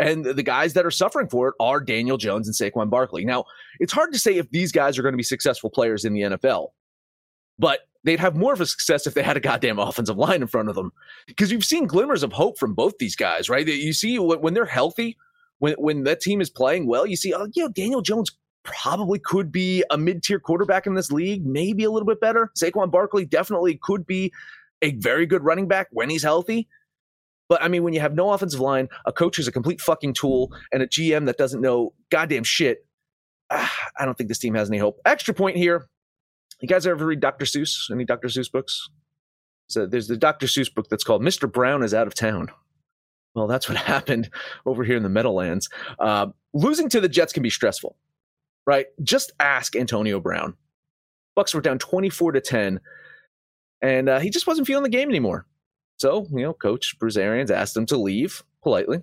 And 0.00 0.24
the 0.24 0.42
guys 0.42 0.72
that 0.72 0.84
are 0.84 0.90
suffering 0.90 1.28
for 1.28 1.50
it 1.50 1.54
are 1.60 1.80
Daniel 1.80 2.16
Jones 2.18 2.48
and 2.48 2.56
Saquon 2.56 2.90
Barkley. 2.90 3.24
Now, 3.24 3.44
it's 3.78 3.92
hard 3.92 4.12
to 4.14 4.18
say 4.18 4.36
if 4.36 4.50
these 4.50 4.72
guys 4.72 4.98
are 4.98 5.02
going 5.02 5.12
to 5.12 5.16
be 5.16 5.22
successful 5.22 5.70
players 5.70 6.04
in 6.04 6.12
the 6.12 6.22
NFL, 6.22 6.70
but 7.56 7.86
they'd 8.04 8.20
have 8.20 8.36
more 8.36 8.52
of 8.52 8.60
a 8.60 8.66
success 8.66 9.06
if 9.06 9.14
they 9.14 9.22
had 9.22 9.36
a 9.36 9.40
goddamn 9.40 9.78
offensive 9.78 10.16
line 10.16 10.42
in 10.42 10.48
front 10.48 10.68
of 10.68 10.74
them. 10.74 10.92
Because 11.26 11.52
you've 11.52 11.64
seen 11.64 11.86
glimmers 11.86 12.22
of 12.22 12.32
hope 12.32 12.58
from 12.58 12.74
both 12.74 12.98
these 12.98 13.16
guys, 13.16 13.48
right? 13.48 13.66
You 13.66 13.92
see 13.92 14.18
when 14.18 14.54
they're 14.54 14.64
healthy, 14.64 15.16
when 15.58 15.74
when 15.74 16.04
that 16.04 16.20
team 16.20 16.40
is 16.40 16.50
playing 16.50 16.86
well, 16.86 17.06
you 17.06 17.16
see, 17.16 17.34
oh, 17.34 17.48
you 17.54 17.64
know, 17.64 17.68
Daniel 17.68 18.02
Jones 18.02 18.30
probably 18.62 19.18
could 19.18 19.50
be 19.50 19.84
a 19.90 19.98
mid-tier 19.98 20.38
quarterback 20.38 20.86
in 20.86 20.94
this 20.94 21.10
league, 21.10 21.44
maybe 21.46 21.84
a 21.84 21.90
little 21.90 22.06
bit 22.06 22.20
better. 22.20 22.50
Saquon 22.58 22.90
Barkley 22.90 23.24
definitely 23.24 23.78
could 23.82 24.06
be 24.06 24.32
a 24.82 24.92
very 24.92 25.26
good 25.26 25.44
running 25.44 25.68
back 25.68 25.88
when 25.90 26.10
he's 26.10 26.22
healthy. 26.22 26.68
But 27.48 27.62
I 27.62 27.68
mean, 27.68 27.82
when 27.82 27.92
you 27.92 28.00
have 28.00 28.14
no 28.14 28.32
offensive 28.32 28.60
line, 28.60 28.88
a 29.06 29.12
coach 29.12 29.36
who's 29.36 29.48
a 29.48 29.52
complete 29.52 29.80
fucking 29.80 30.14
tool, 30.14 30.52
and 30.72 30.82
a 30.82 30.86
GM 30.86 31.26
that 31.26 31.36
doesn't 31.36 31.60
know 31.60 31.92
goddamn 32.10 32.44
shit, 32.44 32.86
ah, 33.50 33.74
I 33.98 34.04
don't 34.04 34.16
think 34.16 34.28
this 34.28 34.38
team 34.38 34.54
has 34.54 34.70
any 34.70 34.78
hope. 34.78 35.00
Extra 35.04 35.34
point 35.34 35.56
here. 35.56 35.89
You 36.60 36.68
guys 36.68 36.86
ever 36.86 37.06
read 37.06 37.20
Dr. 37.20 37.44
Seuss? 37.44 37.90
Any 37.90 38.04
Dr. 38.04 38.28
Seuss 38.28 38.50
books? 38.50 38.88
So 39.68 39.86
there's 39.86 40.08
the 40.08 40.16
Dr. 40.16 40.46
Seuss 40.46 40.72
book 40.72 40.88
that's 40.88 41.04
called 41.04 41.22
Mr. 41.22 41.50
Brown 41.50 41.82
is 41.82 41.94
Out 41.94 42.06
of 42.06 42.14
Town. 42.14 42.48
Well, 43.34 43.46
that's 43.46 43.68
what 43.68 43.78
happened 43.94 44.30
over 44.66 44.84
here 44.84 44.96
in 44.96 45.02
the 45.02 45.08
Meadowlands. 45.08 45.68
Uh, 45.98 46.28
losing 46.52 46.88
to 46.90 47.00
the 47.00 47.08
Jets 47.08 47.32
can 47.32 47.42
be 47.42 47.50
stressful 47.50 47.96
right? 48.66 48.86
Just 49.02 49.32
ask 49.40 49.74
Antonio 49.76 50.20
Brown. 50.20 50.54
Bucks 51.34 51.54
were 51.54 51.60
down 51.60 51.78
24 51.78 52.32
to 52.32 52.40
10, 52.40 52.80
and 53.82 54.08
uh, 54.08 54.20
he 54.20 54.30
just 54.30 54.46
wasn't 54.46 54.66
feeling 54.66 54.82
the 54.82 54.88
game 54.88 55.08
anymore. 55.08 55.46
So, 55.96 56.26
you 56.30 56.42
know, 56.42 56.52
Coach 56.52 56.96
Bruce 56.98 57.16
Arians 57.16 57.50
asked 57.50 57.76
him 57.76 57.86
to 57.86 57.96
leave 57.96 58.42
politely, 58.62 59.02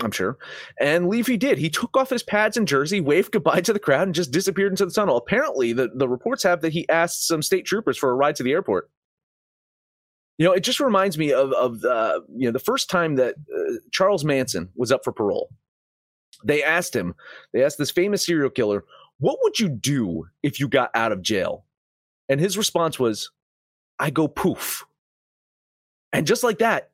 I'm 0.00 0.10
sure. 0.10 0.38
And 0.80 1.12
he 1.12 1.36
did. 1.36 1.58
He 1.58 1.70
took 1.70 1.96
off 1.96 2.10
his 2.10 2.22
pads 2.22 2.56
and 2.56 2.66
jersey, 2.66 3.00
waved 3.00 3.32
goodbye 3.32 3.60
to 3.60 3.72
the 3.72 3.78
crowd, 3.78 4.08
and 4.08 4.14
just 4.14 4.32
disappeared 4.32 4.72
into 4.72 4.86
the 4.86 4.92
tunnel. 4.92 5.16
Apparently, 5.16 5.72
the, 5.72 5.90
the 5.94 6.08
reports 6.08 6.42
have 6.42 6.62
that 6.62 6.72
he 6.72 6.88
asked 6.88 7.26
some 7.26 7.42
state 7.42 7.64
troopers 7.64 7.96
for 7.96 8.10
a 8.10 8.14
ride 8.14 8.36
to 8.36 8.42
the 8.42 8.52
airport. 8.52 8.90
You 10.38 10.46
know, 10.46 10.52
it 10.52 10.64
just 10.64 10.80
reminds 10.80 11.16
me 11.16 11.32
of 11.32 11.52
of 11.52 11.84
uh, 11.84 12.20
you 12.34 12.46
know 12.46 12.52
the 12.52 12.58
first 12.58 12.90
time 12.90 13.14
that 13.16 13.36
uh, 13.36 13.74
Charles 13.92 14.24
Manson 14.24 14.68
was 14.74 14.90
up 14.90 15.04
for 15.04 15.12
parole 15.12 15.48
they 16.44 16.62
asked 16.62 16.94
him, 16.94 17.14
they 17.52 17.64
asked 17.64 17.78
this 17.78 17.90
famous 17.90 18.24
serial 18.24 18.50
killer, 18.50 18.84
what 19.18 19.38
would 19.42 19.58
you 19.58 19.68
do 19.68 20.26
if 20.42 20.60
you 20.60 20.68
got 20.68 20.90
out 20.94 21.12
of 21.12 21.22
jail? 21.22 21.64
And 22.28 22.38
his 22.38 22.58
response 22.58 22.98
was, 22.98 23.30
I 23.98 24.10
go 24.10 24.28
poof. 24.28 24.84
And 26.12 26.26
just 26.26 26.42
like 26.44 26.58
that, 26.58 26.90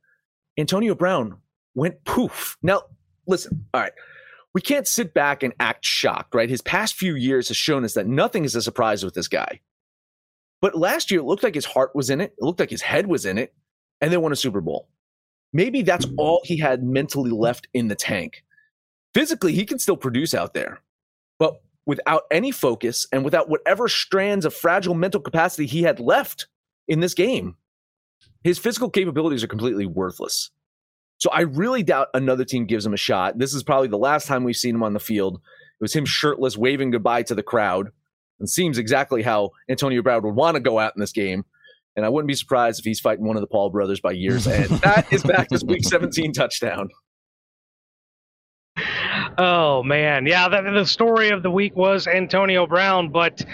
Antonio 0.56 0.94
Brown 0.94 1.36
went 1.74 2.04
poof. 2.04 2.56
Now, 2.62 2.82
listen, 3.26 3.66
all 3.72 3.80
right, 3.80 3.92
we 4.54 4.60
can't 4.60 4.86
sit 4.86 5.14
back 5.14 5.42
and 5.42 5.54
act 5.60 5.84
shocked, 5.84 6.34
right? 6.34 6.48
His 6.48 6.62
past 6.62 6.94
few 6.94 7.14
years 7.14 7.48
has 7.48 7.56
shown 7.56 7.84
us 7.84 7.94
that 7.94 8.06
nothing 8.06 8.44
is 8.44 8.54
a 8.54 8.62
surprise 8.62 9.04
with 9.04 9.14
this 9.14 9.28
guy. 9.28 9.60
But 10.60 10.76
last 10.76 11.10
year, 11.10 11.20
it 11.20 11.24
looked 11.24 11.42
like 11.42 11.54
his 11.54 11.64
heart 11.64 11.94
was 11.94 12.10
in 12.10 12.20
it, 12.20 12.34
it 12.36 12.44
looked 12.44 12.60
like 12.60 12.70
his 12.70 12.82
head 12.82 13.06
was 13.06 13.24
in 13.24 13.38
it, 13.38 13.54
and 14.00 14.12
they 14.12 14.16
won 14.16 14.32
a 14.32 14.36
Super 14.36 14.60
Bowl. 14.60 14.88
Maybe 15.52 15.82
that's 15.82 16.06
all 16.16 16.42
he 16.44 16.58
had 16.58 16.82
mentally 16.84 17.30
left 17.30 17.66
in 17.74 17.88
the 17.88 17.96
tank 17.96 18.44
physically 19.14 19.52
he 19.52 19.66
can 19.66 19.78
still 19.78 19.96
produce 19.96 20.34
out 20.34 20.54
there 20.54 20.80
but 21.38 21.60
without 21.86 22.22
any 22.30 22.50
focus 22.50 23.06
and 23.12 23.24
without 23.24 23.48
whatever 23.48 23.88
strands 23.88 24.44
of 24.44 24.54
fragile 24.54 24.94
mental 24.94 25.20
capacity 25.20 25.66
he 25.66 25.82
had 25.82 26.00
left 26.00 26.46
in 26.88 27.00
this 27.00 27.14
game 27.14 27.56
his 28.44 28.58
physical 28.58 28.90
capabilities 28.90 29.42
are 29.42 29.48
completely 29.48 29.86
worthless 29.86 30.50
so 31.20 31.30
i 31.30 31.42
really 31.42 31.82
doubt 31.82 32.08
another 32.14 32.44
team 32.44 32.66
gives 32.66 32.84
him 32.84 32.94
a 32.94 32.98
shot. 32.98 33.38
This 33.38 33.54
is 33.54 33.62
probably 33.62 33.88
the 33.88 33.98
last 33.98 34.26
time 34.26 34.44
we've 34.44 34.56
seen 34.56 34.74
him 34.74 34.82
on 34.82 34.94
the 34.94 35.00
field. 35.00 35.36
It 35.36 35.82
was 35.82 35.94
him 35.94 36.04
shirtless 36.04 36.56
waving 36.56 36.90
goodbye 36.90 37.22
to 37.24 37.34
the 37.34 37.42
crowd. 37.42 37.90
And 38.38 38.48
seems 38.48 38.78
exactly 38.78 39.22
how 39.22 39.50
antonio 39.68 40.02
brown 40.02 40.22
would 40.22 40.34
want 40.34 40.54
to 40.54 40.60
go 40.60 40.78
out 40.78 40.94
in 40.96 41.00
this 41.00 41.12
game. 41.12 41.44
And 41.94 42.06
i 42.06 42.08
wouldn't 42.08 42.28
be 42.28 42.34
surprised 42.34 42.78
if 42.78 42.84
he's 42.84 43.00
fighting 43.00 43.26
one 43.26 43.36
of 43.36 43.42
the 43.42 43.46
paul 43.46 43.70
brothers 43.70 44.00
by 44.00 44.12
years 44.12 44.46
end. 44.46 44.70
That 44.82 45.12
is 45.12 45.22
back 45.22 45.48
to 45.48 45.64
week 45.66 45.84
17 45.84 46.32
touchdown. 46.32 46.88
Oh 49.38 49.82
man, 49.82 50.26
yeah. 50.26 50.48
The, 50.48 50.70
the 50.70 50.86
story 50.86 51.30
of 51.30 51.42
the 51.42 51.50
week 51.50 51.76
was 51.76 52.06
Antonio 52.06 52.66
Brown, 52.66 53.10
but 53.10 53.44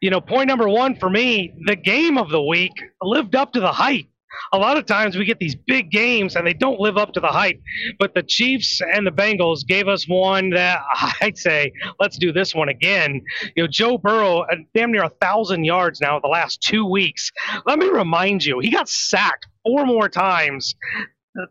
you 0.00 0.10
know, 0.10 0.20
point 0.20 0.48
number 0.48 0.68
one 0.68 0.96
for 0.96 1.08
me, 1.08 1.54
the 1.66 1.76
game 1.76 2.18
of 2.18 2.28
the 2.28 2.42
week 2.42 2.72
lived 3.00 3.36
up 3.36 3.52
to 3.52 3.60
the 3.60 3.72
hype. 3.72 4.06
A 4.52 4.58
lot 4.58 4.76
of 4.76 4.86
times 4.86 5.16
we 5.16 5.24
get 5.24 5.38
these 5.38 5.54
big 5.54 5.90
games 5.90 6.36
and 6.36 6.46
they 6.46 6.54
don't 6.54 6.80
live 6.80 6.96
up 6.96 7.12
to 7.14 7.20
the 7.20 7.28
hype. 7.28 7.60
But 7.98 8.14
the 8.14 8.22
Chiefs 8.22 8.80
and 8.80 9.06
the 9.06 9.10
Bengals 9.10 9.66
gave 9.66 9.88
us 9.88 10.08
one 10.08 10.50
that 10.50 10.80
I'd 11.20 11.38
say, 11.38 11.72
let's 12.00 12.18
do 12.18 12.32
this 12.32 12.54
one 12.54 12.68
again. 12.68 13.20
You 13.56 13.64
know, 13.64 13.68
Joe 13.68 13.98
Burrow, 13.98 14.40
uh, 14.40 14.56
damn 14.74 14.92
near 14.92 15.04
a 15.04 15.10
thousand 15.20 15.64
yards 15.64 16.00
now 16.00 16.18
the 16.20 16.28
last 16.28 16.60
two 16.60 16.84
weeks. 16.84 17.30
Let 17.66 17.78
me 17.78 17.88
remind 17.88 18.44
you, 18.44 18.58
he 18.60 18.70
got 18.70 18.88
sacked 18.88 19.46
four 19.64 19.86
more 19.86 20.08
times 20.08 20.74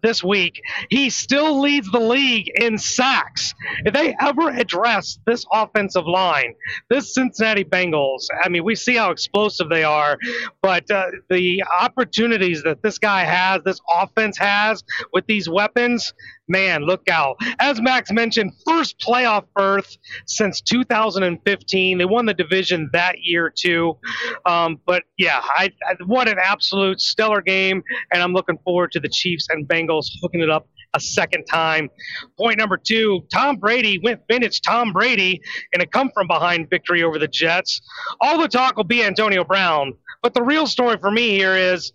this 0.04 0.24
week, 0.24 0.62
he 0.90 1.10
still 1.10 1.60
leads 1.60 1.90
the 1.92 2.00
league 2.00 2.52
in 2.56 2.78
sacks. 2.78 3.54
If 3.86 3.94
they 3.94 4.16
ever 4.20 4.50
address 4.50 5.20
this 5.26 5.46
offensive 5.52 6.06
line, 6.06 6.54
this 6.90 7.14
Cincinnati 7.14 7.64
Bengals, 7.64 8.26
I 8.44 8.50
mean, 8.50 8.64
we 8.64 8.76
see 8.76 8.96
how 8.96 9.12
explosive 9.12 9.70
they 9.70 9.84
are, 9.84 10.18
but 10.62 10.90
uh, 10.92 11.06
the 11.30 11.64
opportunities 11.80 12.64
that 12.64 12.82
this 12.84 12.98
guy 12.98 13.24
has, 13.24 13.64
this 13.64 13.80
offense 13.92 14.38
has 14.38 14.84
with 15.14 15.26
these 15.26 15.50
weapons, 15.50 16.14
man, 16.48 16.84
look 16.84 17.10
out. 17.10 17.38
As 17.60 17.82
Max 17.82 18.12
mentioned, 18.12 18.52
first 18.66 19.00
playoff 19.00 19.46
berth 19.56 19.98
since 20.26 20.62
2015. 20.62 21.98
They 21.98 22.06
won 22.06 22.26
the 22.26 22.34
division 22.34 22.90
that 22.94 23.16
year, 23.22 23.52
too. 23.54 23.98
Um, 24.46 24.80
but 24.86 25.04
yeah, 25.18 25.42
I, 25.44 25.72
I, 25.88 25.96
what 26.06 26.28
an 26.28 26.38
absolute 26.44 27.00
stellar 27.00 27.42
game. 27.42 27.84
And 28.12 28.22
I'm 28.22 28.34
looking 28.34 28.58
forward 28.64 28.92
to 28.94 29.00
the 29.00 29.10
Chiefs 29.10 29.48
and 29.50 29.68
Bengals 29.68 30.08
hooking 30.22 30.42
it 30.42 30.50
up 30.50 30.68
a 30.94 31.00
second 31.00 31.46
time. 31.46 31.90
Point 32.38 32.58
number 32.58 32.78
two 32.78 33.22
Tom 33.34 33.58
Brady 33.58 34.00
went 34.04 34.22
vintage 34.30 34.62
Tom 34.62 34.92
Brady 34.92 35.42
in 35.74 35.82
a 35.82 35.86
come 35.86 36.12
from 36.14 36.28
behind 36.28 36.70
victory 36.70 37.04
over 37.04 37.18
the 37.18 37.28
Jets. 37.28 37.82
All 38.20 38.42
the 38.42 38.48
talk 38.48 38.76
will 38.76 38.84
be 38.84 39.04
Antonio 39.04 39.44
Brown. 39.44 39.94
But 40.22 40.34
the 40.34 40.44
real 40.44 40.68
story 40.68 40.98
for 40.98 41.10
me 41.10 41.30
here 41.30 41.56
is 41.56 41.94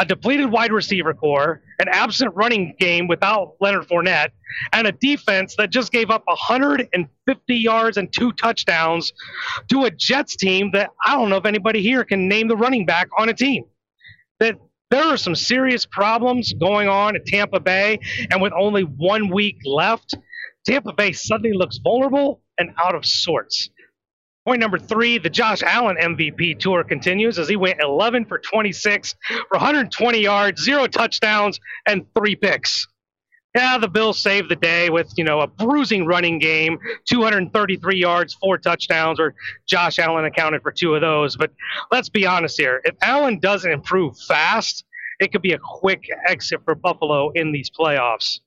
a 0.00 0.04
depleted 0.04 0.50
wide 0.50 0.72
receiver 0.72 1.12
corps, 1.12 1.60
an 1.80 1.88
absent 1.88 2.34
running 2.34 2.74
game 2.78 3.08
without 3.08 3.54
Leonard 3.60 3.88
Fournette, 3.88 4.30
and 4.72 4.86
a 4.86 4.92
defense 4.92 5.56
that 5.56 5.70
just 5.70 5.90
gave 5.90 6.10
up 6.10 6.22
150 6.26 7.54
yards 7.54 7.96
and 7.96 8.12
two 8.12 8.32
touchdowns 8.32 9.12
to 9.68 9.84
a 9.84 9.90
Jets 9.90 10.36
team 10.36 10.70
that 10.72 10.90
I 11.04 11.16
don't 11.16 11.28
know 11.28 11.36
if 11.36 11.46
anybody 11.46 11.82
here 11.82 12.04
can 12.04 12.28
name 12.28 12.48
the 12.48 12.56
running 12.56 12.86
back 12.86 13.08
on 13.18 13.28
a 13.28 13.34
team. 13.34 13.64
That 14.38 14.56
there 14.90 15.04
are 15.04 15.16
some 15.16 15.34
serious 15.34 15.84
problems 15.84 16.52
going 16.54 16.88
on 16.88 17.16
at 17.16 17.26
Tampa 17.26 17.60
Bay, 17.60 17.98
and 18.30 18.40
with 18.40 18.52
only 18.52 18.82
one 18.82 19.28
week 19.28 19.56
left, 19.64 20.14
Tampa 20.64 20.92
Bay 20.92 21.12
suddenly 21.12 21.56
looks 21.56 21.78
vulnerable 21.78 22.40
and 22.56 22.70
out 22.78 22.94
of 22.94 23.04
sorts. 23.04 23.70
Point 24.48 24.62
number 24.62 24.78
three, 24.78 25.18
the 25.18 25.28
Josh 25.28 25.62
Allen 25.62 25.98
MVP 26.00 26.58
tour 26.58 26.82
continues 26.82 27.38
as 27.38 27.50
he 27.50 27.56
went 27.56 27.82
11 27.82 28.24
for 28.24 28.38
26 28.38 29.14
for 29.28 29.44
120 29.50 30.20
yards, 30.20 30.62
zero 30.62 30.86
touchdowns, 30.86 31.60
and 31.84 32.06
three 32.14 32.34
picks. 32.34 32.86
Yeah, 33.54 33.76
the 33.76 33.88
Bills 33.88 34.18
saved 34.18 34.48
the 34.48 34.56
day 34.56 34.88
with, 34.88 35.12
you 35.18 35.24
know, 35.24 35.40
a 35.40 35.46
bruising 35.46 36.06
running 36.06 36.38
game, 36.38 36.78
233 37.10 37.98
yards, 37.98 38.32
four 38.40 38.56
touchdowns, 38.56 39.20
or 39.20 39.34
Josh 39.66 39.98
Allen 39.98 40.24
accounted 40.24 40.62
for 40.62 40.72
two 40.72 40.94
of 40.94 41.02
those. 41.02 41.36
But 41.36 41.50
let's 41.90 42.08
be 42.08 42.24
honest 42.26 42.58
here. 42.58 42.80
If 42.84 42.94
Allen 43.02 43.40
doesn't 43.40 43.70
improve 43.70 44.16
fast, 44.16 44.82
it 45.20 45.30
could 45.30 45.42
be 45.42 45.52
a 45.52 45.58
quick 45.58 46.08
exit 46.26 46.62
for 46.64 46.74
Buffalo 46.74 47.32
in 47.32 47.52
these 47.52 47.68
playoffs. 47.68 48.40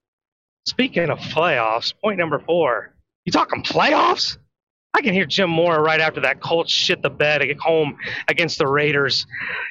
Speaking 0.66 1.12
of 1.12 1.20
playoffs, 1.20 1.94
point 2.04 2.18
number 2.18 2.40
four. 2.40 2.96
You 3.26 3.32
talking 3.32 3.62
playoffs? 3.62 4.40
I 4.94 5.02
can 5.02 5.14
hear 5.14 5.26
Jim 5.26 5.50
Mora 5.50 5.82
right 5.82 6.02
after 6.02 6.22
that 6.22 6.42
Colts 6.42 6.72
shit 6.72 7.02
the 7.02 7.10
bed 7.10 7.42
at 7.42 7.58
home 7.60 7.98
against 8.28 8.58
the 8.58 8.68
Raiders. 8.68 9.26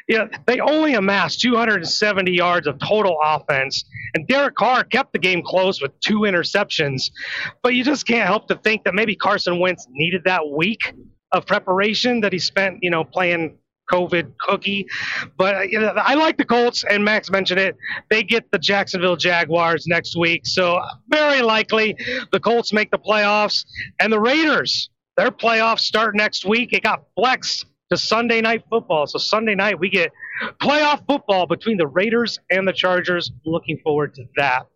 Yeah, 0.09 0.29
they 0.47 0.61
only 0.61 0.95
amassed 0.95 1.41
270 1.41 2.33
yards 2.33 2.67
of 2.67 2.79
total 2.79 3.19
offense, 3.23 3.85
and 4.15 4.27
Derek 4.27 4.55
Carr 4.55 4.83
kept 4.85 5.13
the 5.13 5.19
game 5.19 5.43
close 5.43 5.83
with 5.83 5.99
two 6.01 6.21
interceptions. 6.21 7.11
But 7.63 7.75
you 7.75 7.85
just 7.85 8.07
can't 8.07 8.27
help 8.27 8.49
to 8.49 8.57
think 8.57 8.85
that 8.85 8.95
maybe 8.95 9.15
Carson 9.15 9.61
Wentz 9.61 9.87
needed 9.91 10.23
that 10.25 10.49
week 10.49 10.95
of 11.33 11.47
preparation 11.47 12.23
that 12.23 12.33
he 12.33 12.39
spent, 12.39 12.79
you 12.83 12.91
know, 12.91 13.05
playing 13.05 13.59
COVID 13.91 14.33
cookie. 14.39 14.87
But 15.37 15.71
you 15.71 15.81
know, 15.81 15.89
I 15.89 16.15
like 16.15 16.39
the 16.39 16.45
Colts, 16.45 16.85
and 16.89 17.05
Max 17.05 17.31
mentioned 17.31 17.61
it. 17.61 17.77
They 18.09 18.23
get 18.23 18.51
the 18.53 18.59
Jacksonville 18.59 19.17
Jaguars 19.17 19.87
next 19.87 20.17
week, 20.17 20.47
so 20.47 20.81
very 21.09 21.43
likely 21.43 21.97
the 22.33 22.41
Colts 22.41 22.73
make 22.73 22.91
the 22.91 22.99
playoffs, 22.99 23.67
and 23.99 24.13
the 24.13 24.21
Raiders. 24.21 24.89
Their 25.21 25.31
playoffs 25.31 25.81
start 25.81 26.17
next 26.17 26.47
week. 26.47 26.73
It 26.73 26.83
got 26.83 27.03
flexed 27.15 27.67
to 27.91 27.99
Sunday 27.99 28.41
night 28.41 28.65
football. 28.71 29.07
So 29.07 29.19
Sunday 29.19 29.55
night 29.55 29.79
we 29.79 29.91
get 29.91 30.13
playoff 30.63 31.07
football 31.07 31.47
between 31.47 31.77
the 31.77 31.87
Raiders 31.87 32.39
and 32.51 32.67
the 32.67 32.73
Chargers. 32.73 33.31
Looking 33.45 33.77
forward 33.85 34.15
to 34.15 34.25
that. 34.37 34.67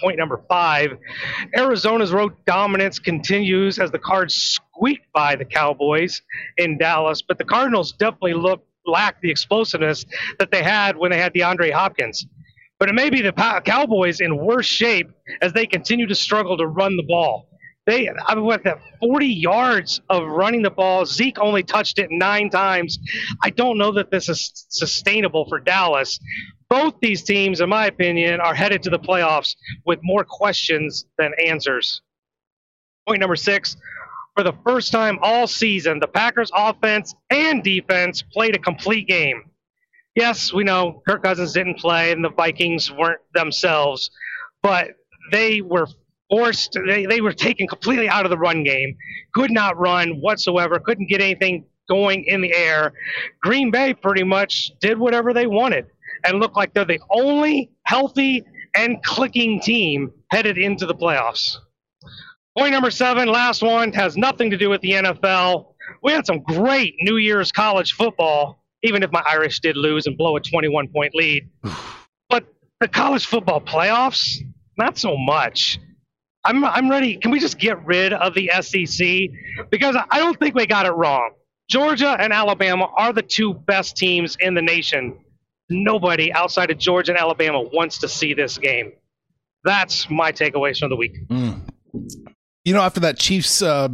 Point 0.00 0.18
number 0.18 0.42
five 0.48 0.98
Arizona's 1.56 2.10
road 2.10 2.32
dominance 2.44 2.98
continues 2.98 3.78
as 3.78 3.92
the 3.92 4.00
Cards 4.00 4.34
squeaked 4.34 5.06
by 5.12 5.36
the 5.36 5.44
Cowboys 5.44 6.22
in 6.56 6.76
Dallas, 6.76 7.22
but 7.22 7.38
the 7.38 7.44
Cardinals 7.44 7.92
definitely 7.92 8.34
look 8.34 8.66
lack 8.84 9.20
the 9.20 9.30
explosiveness 9.30 10.04
that 10.40 10.50
they 10.50 10.64
had 10.64 10.96
when 10.96 11.12
they 11.12 11.18
had 11.18 11.32
DeAndre 11.32 11.70
Hopkins. 11.70 12.26
But 12.80 12.88
it 12.88 12.96
may 12.96 13.10
be 13.10 13.22
the 13.22 13.62
Cowboys 13.64 14.20
in 14.20 14.38
worse 14.38 14.66
shape 14.66 15.12
as 15.40 15.52
they 15.52 15.66
continue 15.66 16.08
to 16.08 16.16
struggle 16.16 16.56
to 16.56 16.66
run 16.66 16.96
the 16.96 17.04
ball. 17.04 17.48
They, 17.88 18.10
I 18.26 18.34
mean, 18.34 18.44
what 18.44 18.64
that 18.64 18.80
40 19.00 19.26
yards 19.26 20.02
of 20.10 20.28
running 20.28 20.60
the 20.60 20.70
ball. 20.70 21.06
Zeke 21.06 21.38
only 21.38 21.62
touched 21.62 21.98
it 21.98 22.10
nine 22.10 22.50
times. 22.50 22.98
I 23.42 23.48
don't 23.48 23.78
know 23.78 23.92
that 23.92 24.10
this 24.10 24.28
is 24.28 24.66
sustainable 24.68 25.46
for 25.48 25.58
Dallas. 25.58 26.20
Both 26.68 26.96
these 27.00 27.22
teams, 27.22 27.62
in 27.62 27.70
my 27.70 27.86
opinion, 27.86 28.42
are 28.42 28.54
headed 28.54 28.82
to 28.82 28.90
the 28.90 28.98
playoffs 28.98 29.56
with 29.86 30.00
more 30.02 30.22
questions 30.22 31.06
than 31.16 31.32
answers. 31.42 32.02
Point 33.08 33.20
number 33.20 33.36
six. 33.36 33.74
For 34.36 34.44
the 34.44 34.52
first 34.66 34.92
time 34.92 35.18
all 35.22 35.46
season, 35.46 35.98
the 35.98 36.08
Packers 36.08 36.50
offense 36.54 37.14
and 37.30 37.64
defense 37.64 38.20
played 38.20 38.54
a 38.54 38.58
complete 38.58 39.08
game. 39.08 39.44
Yes, 40.14 40.52
we 40.52 40.62
know 40.62 41.02
Kirk 41.08 41.22
Cousins 41.22 41.54
didn't 41.54 41.78
play 41.78 42.12
and 42.12 42.22
the 42.22 42.28
Vikings 42.28 42.92
weren't 42.92 43.22
themselves, 43.32 44.10
but 44.62 44.88
they 45.32 45.62
were 45.62 45.86
forced 46.30 46.76
they, 46.86 47.06
they 47.06 47.20
were 47.20 47.32
taken 47.32 47.66
completely 47.66 48.08
out 48.08 48.24
of 48.24 48.30
the 48.30 48.38
run 48.38 48.62
game 48.62 48.96
could 49.34 49.50
not 49.50 49.78
run 49.78 50.20
whatsoever 50.20 50.78
couldn't 50.78 51.08
get 51.08 51.20
anything 51.20 51.64
going 51.88 52.24
in 52.24 52.42
the 52.42 52.54
air. 52.54 52.92
Green 53.42 53.70
bay 53.70 53.94
pretty 53.94 54.22
much 54.22 54.70
did 54.80 54.98
whatever 54.98 55.32
they 55.32 55.46
wanted 55.46 55.86
and 56.24 56.38
looked 56.38 56.56
like 56.56 56.74
they're 56.74 56.84
the 56.84 57.00
only 57.10 57.70
healthy 57.84 58.44
and 58.76 59.02
clicking 59.02 59.60
team 59.60 60.12
headed 60.30 60.58
into 60.58 60.86
the 60.86 60.94
playoffs. 60.94 61.56
Point 62.56 62.72
number 62.72 62.90
seven 62.90 63.28
last 63.28 63.62
one 63.62 63.92
has 63.92 64.16
nothing 64.16 64.50
to 64.50 64.56
do 64.56 64.68
with 64.68 64.80
the 64.80 64.90
nfl 64.92 65.74
we 66.02 66.12
had 66.12 66.26
some 66.26 66.40
great 66.40 66.94
new 67.00 67.16
year's 67.16 67.50
college 67.52 67.92
football 67.92 68.64
even 68.82 69.02
if 69.02 69.10
my 69.10 69.22
irish 69.28 69.60
did 69.60 69.76
lose 69.76 70.06
and 70.06 70.16
blow 70.16 70.36
a 70.36 70.40
21 70.40 70.88
point 70.88 71.14
lead. 71.14 71.48
But 72.30 72.44
the 72.78 72.88
college 72.88 73.24
football 73.24 73.58
playoffs 73.58 74.36
not 74.76 74.98
so 74.98 75.16
much 75.16 75.78
I'm 76.44 76.64
I'm 76.64 76.90
ready. 76.90 77.16
Can 77.16 77.30
we 77.30 77.40
just 77.40 77.58
get 77.58 77.84
rid 77.84 78.12
of 78.12 78.34
the 78.34 78.50
SEC? 78.60 79.30
Because 79.70 79.96
I 80.10 80.18
don't 80.18 80.38
think 80.38 80.54
we 80.54 80.66
got 80.66 80.86
it 80.86 80.92
wrong. 80.92 81.32
Georgia 81.68 82.16
and 82.18 82.32
Alabama 82.32 82.88
are 82.96 83.12
the 83.12 83.22
two 83.22 83.52
best 83.52 83.96
teams 83.96 84.36
in 84.40 84.54
the 84.54 84.62
nation. 84.62 85.18
Nobody 85.68 86.32
outside 86.32 86.70
of 86.70 86.78
Georgia 86.78 87.12
and 87.12 87.20
Alabama 87.20 87.60
wants 87.60 87.98
to 87.98 88.08
see 88.08 88.32
this 88.32 88.56
game. 88.56 88.92
That's 89.64 90.08
my 90.08 90.32
takeaways 90.32 90.78
from 90.78 90.88
the 90.90 90.96
week. 90.96 91.28
Mm. 91.28 91.68
You 92.64 92.72
know, 92.72 92.80
after 92.80 93.00
that 93.00 93.18
Chiefs 93.18 93.60
uh, 93.60 93.88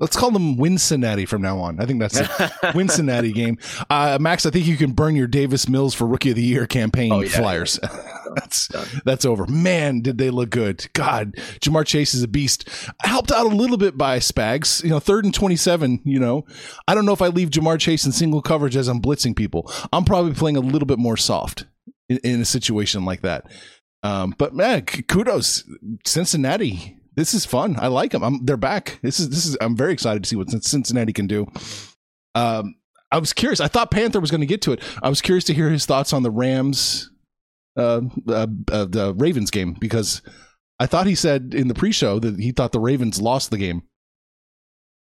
Let's 0.00 0.16
call 0.16 0.32
them 0.32 0.56
Cincinnati 0.58 1.24
from 1.24 1.40
now 1.40 1.58
on. 1.58 1.80
I 1.80 1.86
think 1.86 2.00
that's 2.00 2.18
it. 2.18 2.28
Cincinnati 2.72 3.32
game. 3.32 3.58
Uh, 3.88 4.18
Max, 4.20 4.44
I 4.44 4.50
think 4.50 4.66
you 4.66 4.76
can 4.76 4.92
burn 4.92 5.14
your 5.14 5.28
Davis 5.28 5.68
Mills 5.68 5.94
for 5.94 6.06
Rookie 6.06 6.30
of 6.30 6.36
the 6.36 6.42
Year 6.42 6.66
campaign 6.66 7.12
oh, 7.12 7.20
yeah, 7.20 7.28
flyers. 7.28 7.78
That's 8.44 8.68
that's 9.04 9.24
over. 9.24 9.46
Man, 9.46 10.00
did 10.00 10.18
they 10.18 10.30
look 10.30 10.50
good. 10.50 10.86
God, 10.92 11.34
Ja'Marr 11.60 11.86
Chase 11.86 12.14
is 12.14 12.22
a 12.22 12.28
beast. 12.28 12.68
Helped 13.02 13.30
out 13.30 13.46
a 13.46 13.54
little 13.54 13.76
bit 13.76 13.96
by 13.96 14.18
Spags. 14.18 14.82
You 14.82 14.90
know, 14.90 14.98
third 14.98 15.24
and 15.24 15.34
27, 15.34 16.00
you 16.04 16.18
know. 16.18 16.44
I 16.88 16.94
don't 16.94 17.06
know 17.06 17.12
if 17.12 17.22
I 17.22 17.28
leave 17.28 17.50
Ja'Marr 17.50 17.78
Chase 17.78 18.04
in 18.04 18.12
single 18.12 18.42
coverage 18.42 18.76
as 18.76 18.88
I'm 18.88 19.00
blitzing 19.00 19.36
people. 19.36 19.70
I'm 19.92 20.04
probably 20.04 20.34
playing 20.34 20.56
a 20.56 20.60
little 20.60 20.86
bit 20.86 20.98
more 20.98 21.16
soft 21.16 21.66
in, 22.08 22.18
in 22.18 22.40
a 22.40 22.44
situation 22.44 23.04
like 23.04 23.22
that. 23.22 23.46
Um, 24.02 24.34
but 24.36 24.54
man, 24.54 24.84
kudos. 24.84 25.64
Cincinnati 26.04 27.00
this 27.16 27.34
is 27.34 27.46
fun. 27.46 27.76
I 27.78 27.86
like 27.88 28.12
them. 28.12 28.22
I'm, 28.22 28.44
they're 28.44 28.56
back. 28.56 28.98
This 29.02 29.20
is 29.20 29.30
this 29.30 29.46
is. 29.46 29.56
I'm 29.60 29.76
very 29.76 29.92
excited 29.92 30.22
to 30.22 30.28
see 30.28 30.36
what 30.36 30.50
Cincinnati 30.50 31.12
can 31.12 31.26
do. 31.26 31.46
Um, 32.34 32.74
I 33.12 33.18
was 33.18 33.32
curious. 33.32 33.60
I 33.60 33.68
thought 33.68 33.92
Panther 33.92 34.20
was 34.20 34.30
going 34.30 34.40
to 34.40 34.46
get 34.46 34.62
to 34.62 34.72
it. 34.72 34.82
I 35.02 35.08
was 35.08 35.20
curious 35.20 35.44
to 35.44 35.54
hear 35.54 35.70
his 35.70 35.86
thoughts 35.86 36.12
on 36.12 36.24
the 36.24 36.30
Rams, 36.30 37.10
uh, 37.76 38.00
uh, 38.28 38.46
uh, 38.70 38.84
the 38.84 39.14
Ravens 39.16 39.50
game 39.50 39.76
because 39.78 40.22
I 40.78 40.86
thought 40.86 41.06
he 41.06 41.14
said 41.14 41.54
in 41.54 41.68
the 41.68 41.74
pre-show 41.74 42.18
that 42.18 42.38
he 42.38 42.52
thought 42.52 42.72
the 42.72 42.80
Ravens 42.80 43.20
lost 43.20 43.50
the 43.50 43.58
game 43.58 43.82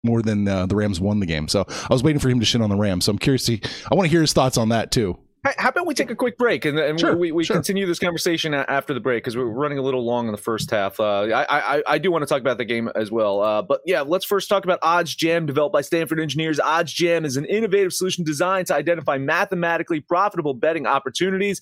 more 0.04 0.22
than 0.22 0.46
uh, 0.46 0.66
the 0.66 0.76
Rams 0.76 1.00
won 1.00 1.20
the 1.20 1.26
game. 1.26 1.48
So 1.48 1.64
I 1.68 1.92
was 1.92 2.02
waiting 2.02 2.20
for 2.20 2.28
him 2.28 2.40
to 2.40 2.46
shit 2.46 2.60
on 2.60 2.70
the 2.70 2.76
Rams. 2.76 3.06
So 3.06 3.12
I'm 3.12 3.18
curious 3.18 3.46
to. 3.46 3.58
I 3.90 3.94
want 3.94 4.06
to 4.06 4.10
hear 4.10 4.20
his 4.20 4.32
thoughts 4.32 4.58
on 4.58 4.68
that 4.68 4.90
too. 4.90 5.18
How 5.58 5.68
about 5.68 5.86
we 5.86 5.92
take 5.92 6.10
a 6.10 6.14
quick 6.14 6.38
break 6.38 6.64
and, 6.64 6.78
and 6.78 6.98
sure, 6.98 7.14
we, 7.14 7.30
we 7.30 7.44
sure. 7.44 7.56
continue 7.56 7.84
this 7.84 7.98
conversation 7.98 8.54
after 8.54 8.94
the 8.94 9.00
break 9.00 9.22
because 9.22 9.36
we're 9.36 9.44
running 9.44 9.76
a 9.76 9.82
little 9.82 10.02
long 10.02 10.24
in 10.24 10.32
the 10.32 10.38
first 10.38 10.70
half. 10.70 10.98
Uh, 10.98 11.24
I, 11.24 11.76
I, 11.76 11.82
I 11.86 11.98
do 11.98 12.10
want 12.10 12.22
to 12.22 12.26
talk 12.26 12.40
about 12.40 12.56
the 12.56 12.64
game 12.64 12.88
as 12.94 13.10
well, 13.10 13.42
uh, 13.42 13.60
but 13.60 13.82
yeah, 13.84 14.00
let's 14.00 14.24
first 14.24 14.48
talk 14.48 14.64
about 14.64 14.80
OddsJam, 14.80 15.46
developed 15.46 15.74
by 15.74 15.82
Stanford 15.82 16.18
engineers. 16.18 16.58
OddsJam 16.58 17.26
is 17.26 17.36
an 17.36 17.44
innovative 17.44 17.92
solution 17.92 18.24
designed 18.24 18.68
to 18.68 18.74
identify 18.74 19.18
mathematically 19.18 20.00
profitable 20.00 20.54
betting 20.54 20.86
opportunities. 20.86 21.60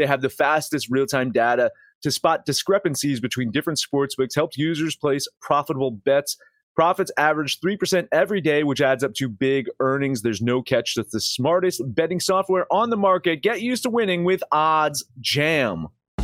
They 0.00 0.06
have 0.06 0.22
the 0.22 0.28
fastest 0.28 0.88
real-time 0.90 1.30
data 1.30 1.70
to 2.02 2.10
spot 2.10 2.44
discrepancies 2.44 3.20
between 3.20 3.52
different 3.52 3.78
sportsbooks, 3.78 4.34
help 4.34 4.56
users 4.56 4.96
place 4.96 5.28
profitable 5.40 5.92
bets 5.92 6.36
Profits 6.76 7.10
average 7.18 7.60
3% 7.60 8.08
every 8.12 8.40
day, 8.40 8.62
which 8.62 8.80
adds 8.80 9.02
up 9.02 9.12
to 9.14 9.28
big 9.28 9.68
earnings. 9.80 10.22
There's 10.22 10.40
no 10.40 10.62
catch. 10.62 10.94
That's 10.94 11.10
the 11.10 11.20
smartest 11.20 11.82
betting 11.84 12.20
software 12.20 12.66
on 12.72 12.90
the 12.90 12.96
market. 12.96 13.42
Get 13.42 13.60
used 13.60 13.82
to 13.82 13.90
winning 13.90 14.24
with 14.24 14.42
Odds 14.52 15.04
Jam. 15.20 15.88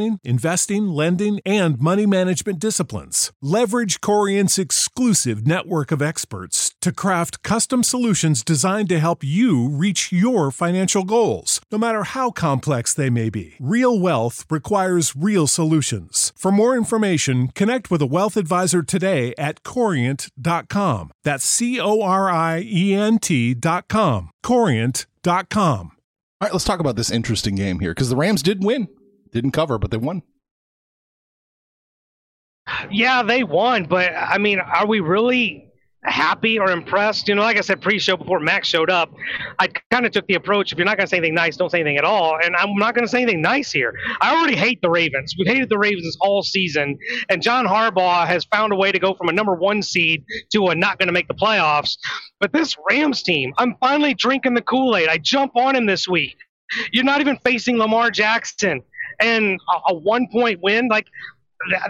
planning, 0.00 0.18
investing, 0.24 0.88
lending, 0.88 1.40
and 1.44 1.78
money 1.80 2.06
management 2.06 2.58
disciplines. 2.58 3.32
Leverage 3.42 4.00
Corient's 4.00 4.58
exclusive 4.58 5.46
network 5.46 5.92
of 5.92 6.02
experts 6.02 6.74
to 6.80 6.92
craft 6.92 7.42
custom 7.42 7.82
solutions 7.82 8.42
designed 8.42 8.88
to 8.88 8.98
help 8.98 9.22
you 9.22 9.68
reach 9.68 10.12
your 10.12 10.50
financial 10.50 11.04
goals, 11.04 11.60
no 11.70 11.78
matter 11.78 12.04
how 12.04 12.30
complex 12.30 12.94
they 12.94 13.10
may 13.10 13.30
be. 13.30 13.54
Real 13.60 13.98
wealth 14.00 14.46
requires 14.50 15.14
real 15.16 15.46
solutions. 15.46 16.32
For 16.36 16.50
more 16.50 16.76
information, 16.76 17.48
connect 17.48 17.90
with 17.90 18.02
a 18.02 18.06
wealth 18.06 18.36
advisor 18.36 18.82
today 18.82 19.34
at 19.36 19.62
corient.com. 19.62 21.10
That's 21.24 21.44
C 21.44 21.80
O 21.80 22.00
R 22.00 22.30
I 22.30 22.62
E 22.64 22.94
N 22.94 23.18
T.com. 23.18 24.30
Corient.com. 24.42 25.92
All 26.42 26.46
right, 26.46 26.54
let's 26.54 26.64
talk 26.64 26.80
about 26.80 26.96
this 26.96 27.10
interesting 27.10 27.54
game 27.54 27.80
here 27.80 27.90
because 27.90 28.08
the 28.08 28.16
Rams 28.16 28.42
did 28.42 28.64
win. 28.64 28.88
Didn't 29.32 29.52
cover, 29.52 29.78
but 29.78 29.90
they 29.90 29.96
won. 29.96 30.22
Yeah, 32.90 33.22
they 33.22 33.42
won, 33.42 33.84
but 33.84 34.12
I 34.14 34.38
mean, 34.38 34.60
are 34.60 34.86
we 34.86 35.00
really 35.00 35.66
happy 36.04 36.58
or 36.58 36.70
impressed? 36.70 37.28
You 37.28 37.34
know, 37.34 37.42
like 37.42 37.58
I 37.58 37.60
said 37.60 37.82
pre-show 37.82 38.16
before 38.16 38.40
Max 38.40 38.68
showed 38.68 38.90
up, 38.90 39.12
I 39.58 39.68
kind 39.90 40.06
of 40.06 40.12
took 40.12 40.26
the 40.26 40.34
approach: 40.34 40.72
if 40.72 40.78
you're 40.78 40.86
not 40.86 40.96
going 40.96 41.06
to 41.06 41.10
say 41.10 41.18
anything 41.18 41.34
nice, 41.34 41.56
don't 41.56 41.70
say 41.70 41.80
anything 41.80 41.98
at 41.98 42.04
all. 42.04 42.38
And 42.42 42.54
I'm 42.56 42.74
not 42.76 42.94
going 42.94 43.04
to 43.04 43.10
say 43.10 43.22
anything 43.22 43.42
nice 43.42 43.72
here. 43.72 43.92
I 44.20 44.34
already 44.34 44.56
hate 44.56 44.80
the 44.82 44.90
Ravens. 44.90 45.34
We've 45.38 45.48
hated 45.48 45.68
the 45.68 45.78
Ravens 45.78 46.16
all 46.20 46.42
season, 46.42 46.96
and 47.28 47.42
John 47.42 47.66
Harbaugh 47.66 48.26
has 48.26 48.44
found 48.46 48.72
a 48.72 48.76
way 48.76 48.92
to 48.92 48.98
go 48.98 49.14
from 49.14 49.28
a 49.28 49.32
number 49.32 49.54
one 49.54 49.82
seed 49.82 50.24
to 50.52 50.68
a 50.68 50.74
not 50.74 50.98
going 50.98 51.08
to 51.08 51.12
make 51.12 51.28
the 51.28 51.34
playoffs. 51.34 51.98
But 52.38 52.52
this 52.52 52.76
Rams 52.88 53.22
team, 53.22 53.52
I'm 53.58 53.76
finally 53.80 54.14
drinking 54.14 54.54
the 54.54 54.62
Kool-Aid. 54.62 55.08
I 55.08 55.18
jump 55.18 55.56
on 55.56 55.74
him 55.76 55.86
this 55.86 56.08
week. 56.08 56.36
You're 56.92 57.04
not 57.04 57.20
even 57.20 57.36
facing 57.38 57.78
Lamar 57.78 58.10
Jackson 58.10 58.82
and 59.20 59.60
a, 59.68 59.92
a 59.92 59.94
one 59.94 60.26
point 60.32 60.60
win. 60.62 60.88
Like 60.88 61.06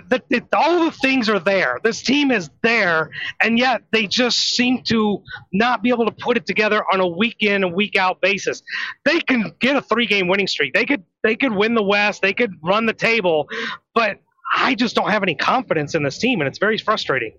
the, 0.08 0.22
the, 0.28 0.44
all 0.52 0.84
the 0.86 0.90
things 0.90 1.28
are 1.28 1.38
there. 1.38 1.78
This 1.84 2.02
team 2.02 2.30
is 2.30 2.50
there, 2.62 3.10
and 3.40 3.58
yet 3.58 3.82
they 3.92 4.06
just 4.06 4.38
seem 4.38 4.82
to 4.84 5.22
not 5.52 5.82
be 5.82 5.90
able 5.90 6.06
to 6.06 6.12
put 6.12 6.36
it 6.36 6.46
together 6.46 6.84
on 6.92 7.00
a 7.00 7.06
week 7.06 7.36
in 7.40 7.62
and 7.64 7.74
week 7.74 7.96
out 7.96 8.20
basis. 8.20 8.62
They 9.04 9.20
can 9.20 9.52
get 9.60 9.76
a 9.76 9.82
three 9.82 10.06
game 10.06 10.28
winning 10.28 10.48
streak. 10.48 10.74
They 10.74 10.84
could 10.84 11.04
they 11.22 11.36
could 11.36 11.52
win 11.52 11.74
the 11.74 11.82
West. 11.82 12.22
They 12.22 12.32
could 12.32 12.54
run 12.62 12.86
the 12.86 12.92
table, 12.92 13.48
but 13.94 14.18
I 14.56 14.74
just 14.74 14.96
don't 14.96 15.10
have 15.10 15.22
any 15.22 15.36
confidence 15.36 15.94
in 15.94 16.02
this 16.02 16.18
team, 16.18 16.40
and 16.40 16.48
it's 16.48 16.58
very 16.58 16.78
frustrating. 16.78 17.32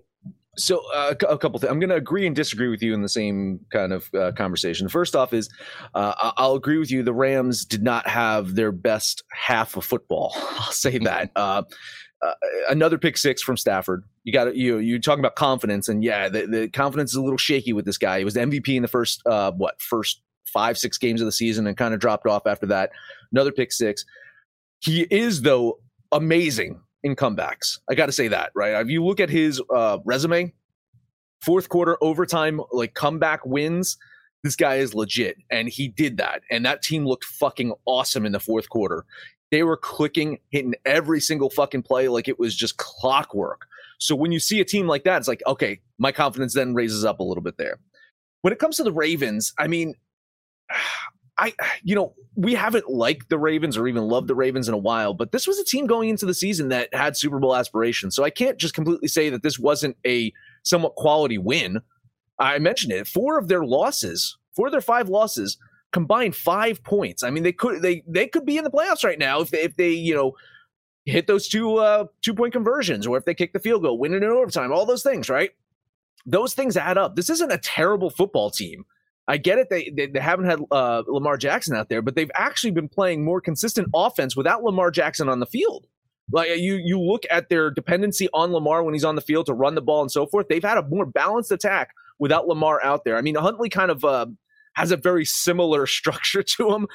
So 0.58 0.82
uh, 0.94 1.14
a 1.28 1.38
couple 1.38 1.58
things. 1.58 1.70
I'm 1.70 1.80
going 1.80 1.90
to 1.90 1.96
agree 1.96 2.26
and 2.26 2.36
disagree 2.36 2.68
with 2.68 2.82
you 2.82 2.92
in 2.92 3.00
the 3.00 3.08
same 3.08 3.60
kind 3.72 3.92
of 3.92 4.12
uh, 4.14 4.32
conversation. 4.32 4.86
First 4.88 5.16
off, 5.16 5.32
is 5.32 5.48
uh, 5.94 6.32
I'll 6.36 6.54
agree 6.54 6.76
with 6.76 6.90
you. 6.90 7.02
The 7.02 7.14
Rams 7.14 7.64
did 7.64 7.82
not 7.82 8.06
have 8.06 8.54
their 8.54 8.70
best 8.70 9.22
half 9.32 9.76
of 9.76 9.84
football. 9.84 10.32
I'll 10.36 10.72
say 10.72 10.98
that. 10.98 11.30
Uh, 11.34 11.62
uh, 12.22 12.34
another 12.68 12.98
pick 12.98 13.16
six 13.16 13.42
from 13.42 13.56
Stafford. 13.56 14.04
You 14.24 14.32
got 14.32 14.54
you 14.54 14.76
you 14.76 15.00
talking 15.00 15.20
about 15.20 15.36
confidence, 15.36 15.88
and 15.88 16.04
yeah, 16.04 16.28
the, 16.28 16.46
the, 16.46 16.68
confidence 16.68 17.10
is 17.10 17.16
a 17.16 17.22
little 17.22 17.38
shaky 17.38 17.72
with 17.72 17.84
this 17.84 17.98
guy. 17.98 18.18
He 18.18 18.24
was 18.24 18.34
the 18.34 18.40
MVP 18.40 18.76
in 18.76 18.82
the 18.82 18.88
first 18.88 19.22
uh, 19.26 19.52
what 19.52 19.80
first 19.80 20.20
five 20.44 20.76
six 20.78 20.98
games 20.98 21.20
of 21.20 21.24
the 21.24 21.32
season, 21.32 21.66
and 21.66 21.76
kind 21.76 21.94
of 21.94 22.00
dropped 22.00 22.26
off 22.26 22.46
after 22.46 22.66
that. 22.66 22.90
Another 23.32 23.52
pick 23.52 23.72
six. 23.72 24.04
He 24.80 25.02
is 25.10 25.42
though 25.42 25.78
amazing 26.12 26.80
in 27.02 27.16
comebacks. 27.16 27.78
I 27.90 27.94
got 27.94 28.06
to 28.06 28.12
say 28.12 28.28
that 28.28 28.52
right. 28.54 28.80
If 28.80 28.88
you 28.88 29.04
look 29.04 29.20
at 29.20 29.30
his 29.30 29.60
uh, 29.74 29.98
resume, 30.04 30.52
fourth 31.42 31.68
quarter 31.68 31.98
overtime 32.00 32.60
like 32.72 32.94
comeback 32.94 33.44
wins. 33.44 33.98
This 34.44 34.56
guy 34.56 34.76
is 34.76 34.94
legit, 34.94 35.36
and 35.50 35.68
he 35.68 35.86
did 35.88 36.16
that. 36.16 36.42
And 36.50 36.66
that 36.66 36.82
team 36.82 37.06
looked 37.06 37.24
fucking 37.24 37.74
awesome 37.84 38.26
in 38.26 38.32
the 38.32 38.40
fourth 38.40 38.68
quarter. 38.70 39.04
They 39.52 39.62
were 39.62 39.76
clicking, 39.76 40.38
hitting 40.50 40.74
every 40.84 41.20
single 41.20 41.50
fucking 41.50 41.82
play 41.82 42.08
like 42.08 42.26
it 42.26 42.40
was 42.40 42.56
just 42.56 42.76
clockwork. 42.78 43.66
So 43.98 44.16
when 44.16 44.32
you 44.32 44.40
see 44.40 44.60
a 44.60 44.64
team 44.64 44.88
like 44.88 45.04
that, 45.04 45.18
it's 45.18 45.28
like, 45.28 45.42
okay, 45.46 45.80
my 45.98 46.10
confidence 46.10 46.54
then 46.54 46.74
raises 46.74 47.04
up 47.04 47.20
a 47.20 47.22
little 47.22 47.42
bit 47.42 47.56
there. 47.56 47.78
When 48.40 48.52
it 48.52 48.58
comes 48.58 48.76
to 48.78 48.82
the 48.82 48.92
Ravens, 48.92 49.52
I 49.58 49.68
mean, 49.68 49.94
I, 51.42 51.52
you 51.82 51.96
know, 51.96 52.14
we 52.36 52.54
haven't 52.54 52.88
liked 52.88 53.28
the 53.28 53.38
Ravens 53.38 53.76
or 53.76 53.88
even 53.88 54.04
loved 54.04 54.28
the 54.28 54.34
Ravens 54.34 54.68
in 54.68 54.74
a 54.74 54.78
while, 54.78 55.12
but 55.12 55.32
this 55.32 55.48
was 55.48 55.58
a 55.58 55.64
team 55.64 55.86
going 55.86 56.08
into 56.08 56.24
the 56.24 56.34
season 56.34 56.68
that 56.68 56.94
had 56.94 57.16
Super 57.16 57.40
Bowl 57.40 57.56
aspirations. 57.56 58.14
So 58.14 58.22
I 58.22 58.30
can't 58.30 58.58
just 58.58 58.74
completely 58.74 59.08
say 59.08 59.28
that 59.28 59.42
this 59.42 59.58
wasn't 59.58 59.96
a 60.06 60.32
somewhat 60.62 60.94
quality 60.94 61.38
win. 61.38 61.80
I 62.38 62.60
mentioned 62.60 62.92
it. 62.92 63.08
Four 63.08 63.38
of 63.38 63.48
their 63.48 63.64
losses, 63.64 64.38
four 64.54 64.66
of 64.66 64.72
their 64.72 64.80
five 64.80 65.08
losses 65.08 65.58
combined 65.92 66.36
five 66.36 66.82
points. 66.84 67.24
I 67.24 67.30
mean, 67.30 67.42
they 67.42 67.52
could 67.52 67.82
they 67.82 68.04
they 68.06 68.28
could 68.28 68.46
be 68.46 68.56
in 68.56 68.64
the 68.64 68.70
playoffs 68.70 69.04
right 69.04 69.18
now 69.18 69.40
if 69.40 69.50
they 69.50 69.62
if 69.62 69.76
they 69.76 69.90
you 69.90 70.14
know 70.14 70.32
hit 71.06 71.26
those 71.26 71.48
two 71.48 71.78
uh 71.78 72.04
two 72.22 72.34
point 72.34 72.52
conversions 72.52 73.04
or 73.04 73.16
if 73.18 73.24
they 73.24 73.34
kick 73.34 73.52
the 73.52 73.58
field 73.58 73.82
goal, 73.82 73.98
win 73.98 74.14
it 74.14 74.22
in 74.22 74.30
overtime, 74.30 74.72
all 74.72 74.86
those 74.86 75.02
things, 75.02 75.28
right? 75.28 75.50
Those 76.24 76.54
things 76.54 76.76
add 76.76 76.98
up. 76.98 77.16
This 77.16 77.28
isn't 77.30 77.50
a 77.50 77.58
terrible 77.58 78.10
football 78.10 78.48
team. 78.48 78.84
I 79.32 79.38
get 79.38 79.58
it. 79.58 79.70
They, 79.70 79.88
they, 79.88 80.08
they 80.08 80.20
haven't 80.20 80.44
had 80.44 80.60
uh, 80.70 81.04
Lamar 81.08 81.38
Jackson 81.38 81.74
out 81.74 81.88
there, 81.88 82.02
but 82.02 82.14
they've 82.14 82.30
actually 82.34 82.72
been 82.72 82.86
playing 82.86 83.24
more 83.24 83.40
consistent 83.40 83.88
offense 83.94 84.36
without 84.36 84.62
Lamar 84.62 84.90
Jackson 84.90 85.30
on 85.30 85.40
the 85.40 85.46
field. 85.46 85.86
Like 86.30 86.58
you, 86.58 86.74
you 86.74 87.00
look 87.00 87.22
at 87.30 87.48
their 87.48 87.70
dependency 87.70 88.28
on 88.34 88.52
Lamar 88.52 88.82
when 88.82 88.92
he's 88.92 89.06
on 89.06 89.14
the 89.14 89.22
field 89.22 89.46
to 89.46 89.54
run 89.54 89.74
the 89.74 89.80
ball 89.80 90.02
and 90.02 90.12
so 90.12 90.26
forth. 90.26 90.48
They've 90.50 90.62
had 90.62 90.76
a 90.76 90.86
more 90.86 91.06
balanced 91.06 91.50
attack 91.50 91.94
without 92.18 92.46
Lamar 92.46 92.84
out 92.84 93.04
there. 93.06 93.16
I 93.16 93.22
mean, 93.22 93.36
Huntley 93.36 93.70
kind 93.70 93.90
of 93.90 94.04
uh, 94.04 94.26
has 94.74 94.90
a 94.90 94.98
very 94.98 95.24
similar 95.24 95.86
structure 95.86 96.42
to 96.42 96.74
him 96.74 96.86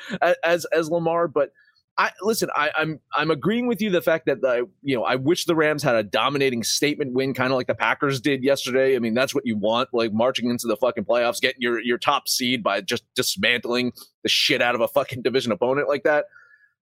as 0.44 0.66
as 0.66 0.92
Lamar, 0.92 1.28
but. 1.28 1.50
I 1.98 2.12
listen. 2.22 2.50
I, 2.56 2.70
I'm 2.78 3.00
I'm 3.14 3.32
agreeing 3.32 3.66
with 3.66 3.82
you 3.82 3.90
the 3.90 4.02
fact 4.02 4.28
that 4.28 4.42
the 4.42 4.70
you 4.84 4.96
know 4.96 5.04
I 5.04 5.16
wish 5.16 5.46
the 5.46 5.56
Rams 5.56 5.82
had 5.82 5.96
a 5.96 6.04
dominating 6.04 6.64
statement 6.64 7.14
win, 7.14 7.34
kind 7.34 7.52
of 7.52 7.58
like 7.58 7.68
the 7.68 7.76
Packers 7.76 8.22
did 8.22 8.44
yesterday. 8.44 8.96
I 8.96 9.00
mean 9.00 9.16
that's 9.16 9.34
what 9.34 9.46
you 9.46 9.58
want, 9.58 9.90
like 9.94 10.14
marching 10.14 10.50
into 10.50 10.68
the 10.68 10.78
fucking 10.78 11.06
playoffs, 11.06 11.42
getting 11.42 11.62
your 11.62 11.82
your 11.82 11.98
top 11.98 12.28
seed 12.28 12.64
by 12.64 12.82
just 12.82 13.04
dismantling 13.16 13.94
the 14.22 14.30
shit 14.30 14.62
out 14.62 14.76
of 14.76 14.82
a 14.82 14.88
fucking 14.88 15.24
division 15.24 15.52
opponent 15.52 15.88
like 15.88 16.04
that. 16.04 16.26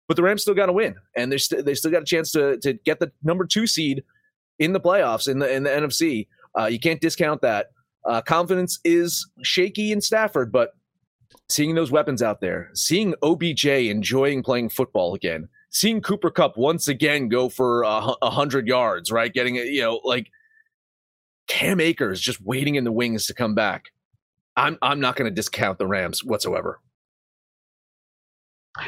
But 0.07 0.17
the 0.17 0.23
Rams 0.23 0.41
still 0.41 0.55
got 0.55 0.65
to 0.65 0.73
win, 0.73 0.95
and 1.15 1.31
they 1.31 1.37
st- 1.37 1.63
they 1.63 1.75
still 1.75 1.91
got 1.91 2.01
a 2.01 2.05
chance 2.05 2.31
to 2.31 2.57
to 2.59 2.73
get 2.73 2.99
the 2.99 3.11
number 3.21 3.45
two 3.45 3.67
seed 3.67 4.03
in 4.57 4.73
the 4.73 4.81
playoffs 4.81 5.27
in 5.27 5.39
the 5.39 5.51
in 5.51 5.63
the 5.63 5.69
NFC. 5.69 6.27
Uh, 6.57 6.65
you 6.65 6.79
can't 6.79 7.01
discount 7.01 7.41
that. 7.41 7.67
Uh, 8.05 8.21
confidence 8.21 8.79
is 8.83 9.27
shaky 9.43 9.91
in 9.91 10.01
Stafford, 10.01 10.51
but 10.51 10.71
seeing 11.49 11.75
those 11.75 11.91
weapons 11.91 12.21
out 12.21 12.41
there, 12.41 12.69
seeing 12.73 13.13
OBJ 13.21 13.65
enjoying 13.65 14.43
playing 14.43 14.69
football 14.69 15.13
again, 15.13 15.47
seeing 15.69 16.01
Cooper 16.01 16.31
Kupp 16.31 16.57
once 16.57 16.87
again 16.87 17.29
go 17.29 17.49
for 17.49 17.83
a 17.83 18.29
hundred 18.29 18.67
yards, 18.67 19.11
right? 19.11 19.33
Getting 19.33 19.55
it, 19.55 19.67
you 19.67 19.81
know, 19.81 20.01
like 20.03 20.29
Cam 21.47 21.79
Akers 21.79 22.21
just 22.21 22.41
waiting 22.41 22.75
in 22.75 22.83
the 22.83 22.91
wings 22.91 23.27
to 23.27 23.33
come 23.33 23.55
back. 23.55 23.85
I'm 24.55 24.77
I'm 24.81 24.99
not 24.99 25.15
going 25.15 25.29
to 25.29 25.35
discount 25.35 25.79
the 25.79 25.87
Rams 25.87 26.23
whatsoever. 26.23 26.79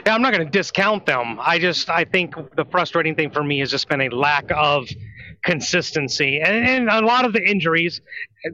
Yeah, 0.06 0.16
I'm 0.16 0.22
not 0.22 0.34
going 0.34 0.46
to 0.46 0.52
discount 0.52 1.06
them. 1.06 1.38
I 1.40 1.60
just 1.60 1.90
I 1.90 2.06
think 2.06 2.34
the 2.56 2.66
frustrating 2.66 3.14
thing 3.14 3.30
for 3.30 3.44
me 3.44 3.60
has 3.60 3.70
just 3.70 3.88
been 3.88 4.02
a 4.02 4.10
lack 4.10 4.46
of 4.50 4.88
consistency 5.44 6.42
and, 6.42 6.68
and 6.68 6.90
a 6.90 7.06
lot 7.06 7.24
of 7.24 7.34
the 7.34 7.48
injuries. 7.48 8.02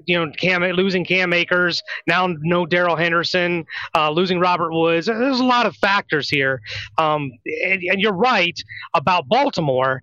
You 0.06 0.20
know, 0.20 0.32
Cam 0.34 0.62
losing 0.62 1.06
Cam 1.06 1.32
Akers, 1.32 1.82
now 2.06 2.28
no 2.42 2.66
Darrell 2.66 2.98
Henderson, 2.98 3.66
uh, 3.96 4.10
losing 4.12 4.40
Robert 4.40 4.74
Woods. 4.74 5.08
There's 5.08 5.40
a 5.40 5.46
lot 5.46 5.66
of 5.66 5.76
factors 5.78 6.30
here, 6.30 6.62
um, 6.98 7.32
and, 7.66 7.82
and, 7.84 8.00
you're 8.00 8.14
right 8.14 8.58
about 8.94 9.28
Baltimore. 9.28 10.02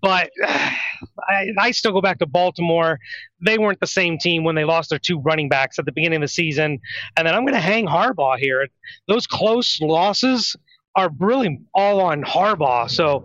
But 0.00 0.30
I, 0.44 1.48
I 1.58 1.70
still 1.70 1.92
go 1.92 2.00
back 2.00 2.18
to 2.18 2.26
Baltimore. 2.26 2.98
They 3.44 3.58
weren't 3.58 3.78
the 3.78 3.86
same 3.86 4.18
team 4.18 4.42
when 4.42 4.56
they 4.56 4.64
lost 4.64 4.90
their 4.90 4.98
two 4.98 5.20
running 5.20 5.48
backs 5.48 5.78
at 5.78 5.86
the 5.86 5.92
beginning 5.92 6.16
of 6.16 6.22
the 6.22 6.28
season. 6.28 6.80
And 7.16 7.26
then 7.26 7.34
I'm 7.34 7.42
going 7.42 7.54
to 7.54 7.60
hang 7.60 7.86
Harbaugh 7.86 8.38
here. 8.38 8.66
Those 9.06 9.26
close 9.26 9.80
losses 9.80 10.56
are 10.98 11.10
really 11.18 11.60
all 11.74 12.00
on 12.00 12.22
Harbaugh. 12.22 12.90
So, 12.90 13.24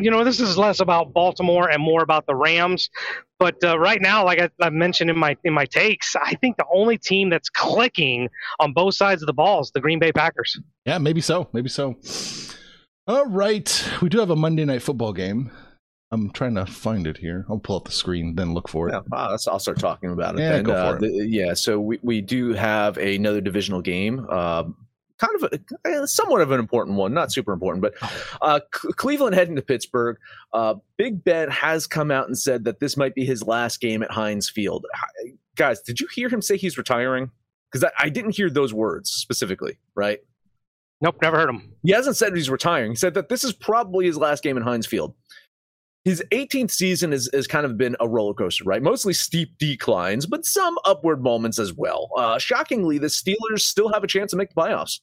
you 0.00 0.10
know, 0.10 0.24
this 0.24 0.40
is 0.40 0.56
less 0.56 0.80
about 0.80 1.12
Baltimore 1.12 1.68
and 1.68 1.82
more 1.82 2.02
about 2.02 2.26
the 2.26 2.34
Rams. 2.34 2.88
But 3.38 3.62
uh, 3.62 3.78
right 3.78 4.00
now, 4.00 4.24
like 4.24 4.40
I, 4.40 4.50
I, 4.60 4.70
mentioned 4.70 5.10
in 5.10 5.18
my 5.18 5.36
in 5.44 5.52
my 5.52 5.64
takes, 5.64 6.16
I 6.16 6.34
think 6.34 6.56
the 6.56 6.64
only 6.72 6.98
team 6.98 7.30
that's 7.30 7.48
clicking 7.48 8.28
on 8.58 8.72
both 8.72 8.94
sides 8.94 9.22
of 9.22 9.26
the 9.26 9.32
ball 9.32 9.60
is 9.60 9.70
the 9.72 9.80
Green 9.80 10.00
Bay 10.00 10.10
Packers. 10.10 10.58
Yeah, 10.84 10.98
maybe 10.98 11.20
so. 11.20 11.48
Maybe 11.52 11.68
so. 11.68 11.96
All 13.06 13.26
right, 13.26 13.88
we 14.02 14.08
do 14.08 14.18
have 14.18 14.30
a 14.30 14.36
Monday 14.36 14.64
night 14.64 14.82
football 14.82 15.12
game. 15.12 15.50
I'm 16.10 16.30
trying 16.30 16.54
to 16.54 16.66
find 16.66 17.06
it 17.06 17.18
here. 17.18 17.44
I'll 17.48 17.58
pull 17.58 17.76
up 17.76 17.84
the 17.84 17.92
screen, 17.92 18.34
then 18.34 18.54
look 18.54 18.68
for 18.68 18.88
it. 18.88 18.92
Yeah, 18.92 19.00
I'll 19.12 19.58
start 19.58 19.78
talking 19.78 20.10
about 20.10 20.34
it. 20.34 20.40
Yeah, 20.40 20.52
then. 20.52 20.64
go 20.64 20.72
for 20.72 20.78
uh, 20.78 20.94
it. 20.94 21.00
The, 21.00 21.26
yeah, 21.28 21.54
so 21.54 21.78
we, 21.78 21.98
we 22.02 22.20
do 22.22 22.54
have 22.54 22.96
another 22.96 23.42
divisional 23.42 23.82
game. 23.82 24.26
Uh, 24.28 24.64
kind 25.18 25.34
of 25.42 25.52
a, 25.52 25.88
eh, 25.88 26.06
somewhat 26.06 26.40
of 26.40 26.50
an 26.50 26.60
important 26.60 26.96
one, 26.96 27.12
not 27.12 27.32
super 27.32 27.52
important, 27.52 27.82
but 27.82 27.94
uh, 28.42 28.60
C- 28.74 28.88
Cleveland 28.92 29.34
heading 29.34 29.56
to 29.56 29.62
Pittsburgh. 29.62 30.16
Uh, 30.52 30.74
Big 30.96 31.22
Ben 31.22 31.50
has 31.50 31.86
come 31.86 32.10
out 32.10 32.26
and 32.26 32.38
said 32.38 32.64
that 32.64 32.80
this 32.80 32.96
might 32.96 33.14
be 33.14 33.24
his 33.24 33.42
last 33.42 33.80
game 33.80 34.02
at 34.02 34.10
Heinz 34.10 34.48
Field. 34.48 34.86
Guys, 35.56 35.80
did 35.82 36.00
you 36.00 36.08
hear 36.14 36.28
him 36.28 36.40
say 36.40 36.56
he's 36.56 36.78
retiring? 36.78 37.30
Because 37.70 37.84
I, 37.84 38.06
I 38.06 38.08
didn't 38.08 38.36
hear 38.36 38.48
those 38.48 38.72
words 38.72 39.10
specifically, 39.10 39.78
right? 39.94 40.20
Nope, 41.00 41.16
never 41.22 41.36
heard 41.36 41.48
him. 41.48 41.72
He 41.84 41.92
hasn't 41.92 42.16
said 42.16 42.34
he's 42.34 42.50
retiring. 42.50 42.92
He 42.92 42.96
said 42.96 43.14
that 43.14 43.28
this 43.28 43.44
is 43.44 43.52
probably 43.52 44.06
his 44.06 44.16
last 44.16 44.42
game 44.42 44.56
in 44.56 44.62
Heinz 44.62 44.86
Field. 44.86 45.14
His 46.04 46.22
18th 46.32 46.70
season 46.70 47.12
has, 47.12 47.28
has 47.34 47.46
kind 47.46 47.66
of 47.66 47.76
been 47.76 47.94
a 48.00 48.08
roller 48.08 48.32
coaster, 48.32 48.64
right? 48.64 48.82
Mostly 48.82 49.12
steep 49.12 49.58
declines, 49.58 50.26
but 50.26 50.46
some 50.46 50.78
upward 50.84 51.22
moments 51.22 51.58
as 51.58 51.74
well. 51.74 52.08
Uh, 52.16 52.38
shockingly, 52.38 52.98
the 52.98 53.08
Steelers 53.08 53.60
still 53.60 53.92
have 53.92 54.02
a 54.02 54.06
chance 54.06 54.30
to 54.30 54.36
make 54.36 54.48
the 54.48 54.54
playoffs. 54.54 55.00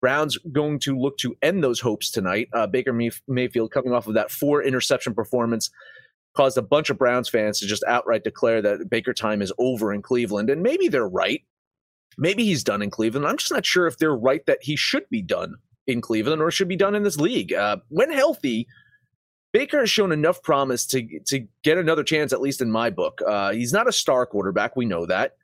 Browns 0.00 0.38
going 0.52 0.78
to 0.80 0.98
look 0.98 1.16
to 1.18 1.36
end 1.42 1.64
those 1.64 1.80
hopes 1.80 2.10
tonight. 2.10 2.48
Uh, 2.52 2.66
Baker 2.66 2.92
Mayfield 3.26 3.70
coming 3.70 3.92
off 3.92 4.06
of 4.06 4.14
that 4.14 4.30
four 4.30 4.62
interception 4.62 5.14
performance 5.14 5.70
caused 6.34 6.58
a 6.58 6.62
bunch 6.62 6.90
of 6.90 6.98
Browns 6.98 7.28
fans 7.28 7.58
to 7.58 7.66
just 7.66 7.82
outright 7.88 8.22
declare 8.22 8.60
that 8.62 8.90
Baker 8.90 9.14
time 9.14 9.40
is 9.40 9.52
over 9.58 9.92
in 9.92 10.02
Cleveland. 10.02 10.50
And 10.50 10.62
maybe 10.62 10.88
they're 10.88 11.08
right. 11.08 11.42
Maybe 12.18 12.44
he's 12.44 12.62
done 12.62 12.82
in 12.82 12.90
Cleveland. 12.90 13.26
I'm 13.26 13.38
just 13.38 13.52
not 13.52 13.66
sure 13.66 13.86
if 13.86 13.98
they're 13.98 14.16
right 14.16 14.44
that 14.46 14.58
he 14.62 14.76
should 14.76 15.08
be 15.10 15.22
done 15.22 15.56
in 15.86 16.00
Cleveland 16.00 16.42
or 16.42 16.50
should 16.50 16.68
be 16.68 16.76
done 16.76 16.94
in 16.94 17.02
this 17.02 17.18
league. 17.18 17.52
Uh, 17.52 17.78
when 17.88 18.12
healthy, 18.12 18.66
Baker 19.52 19.80
has 19.80 19.90
shown 19.90 20.12
enough 20.12 20.42
promise 20.42 20.86
to 20.88 21.20
to 21.26 21.46
get 21.62 21.78
another 21.78 22.04
chance, 22.04 22.32
at 22.32 22.40
least 22.40 22.60
in 22.60 22.70
my 22.70 22.90
book. 22.90 23.22
Uh, 23.26 23.52
he's 23.52 23.72
not 23.72 23.88
a 23.88 23.92
star 23.92 24.26
quarterback. 24.26 24.76
We 24.76 24.84
know 24.84 25.06
that. 25.06 25.36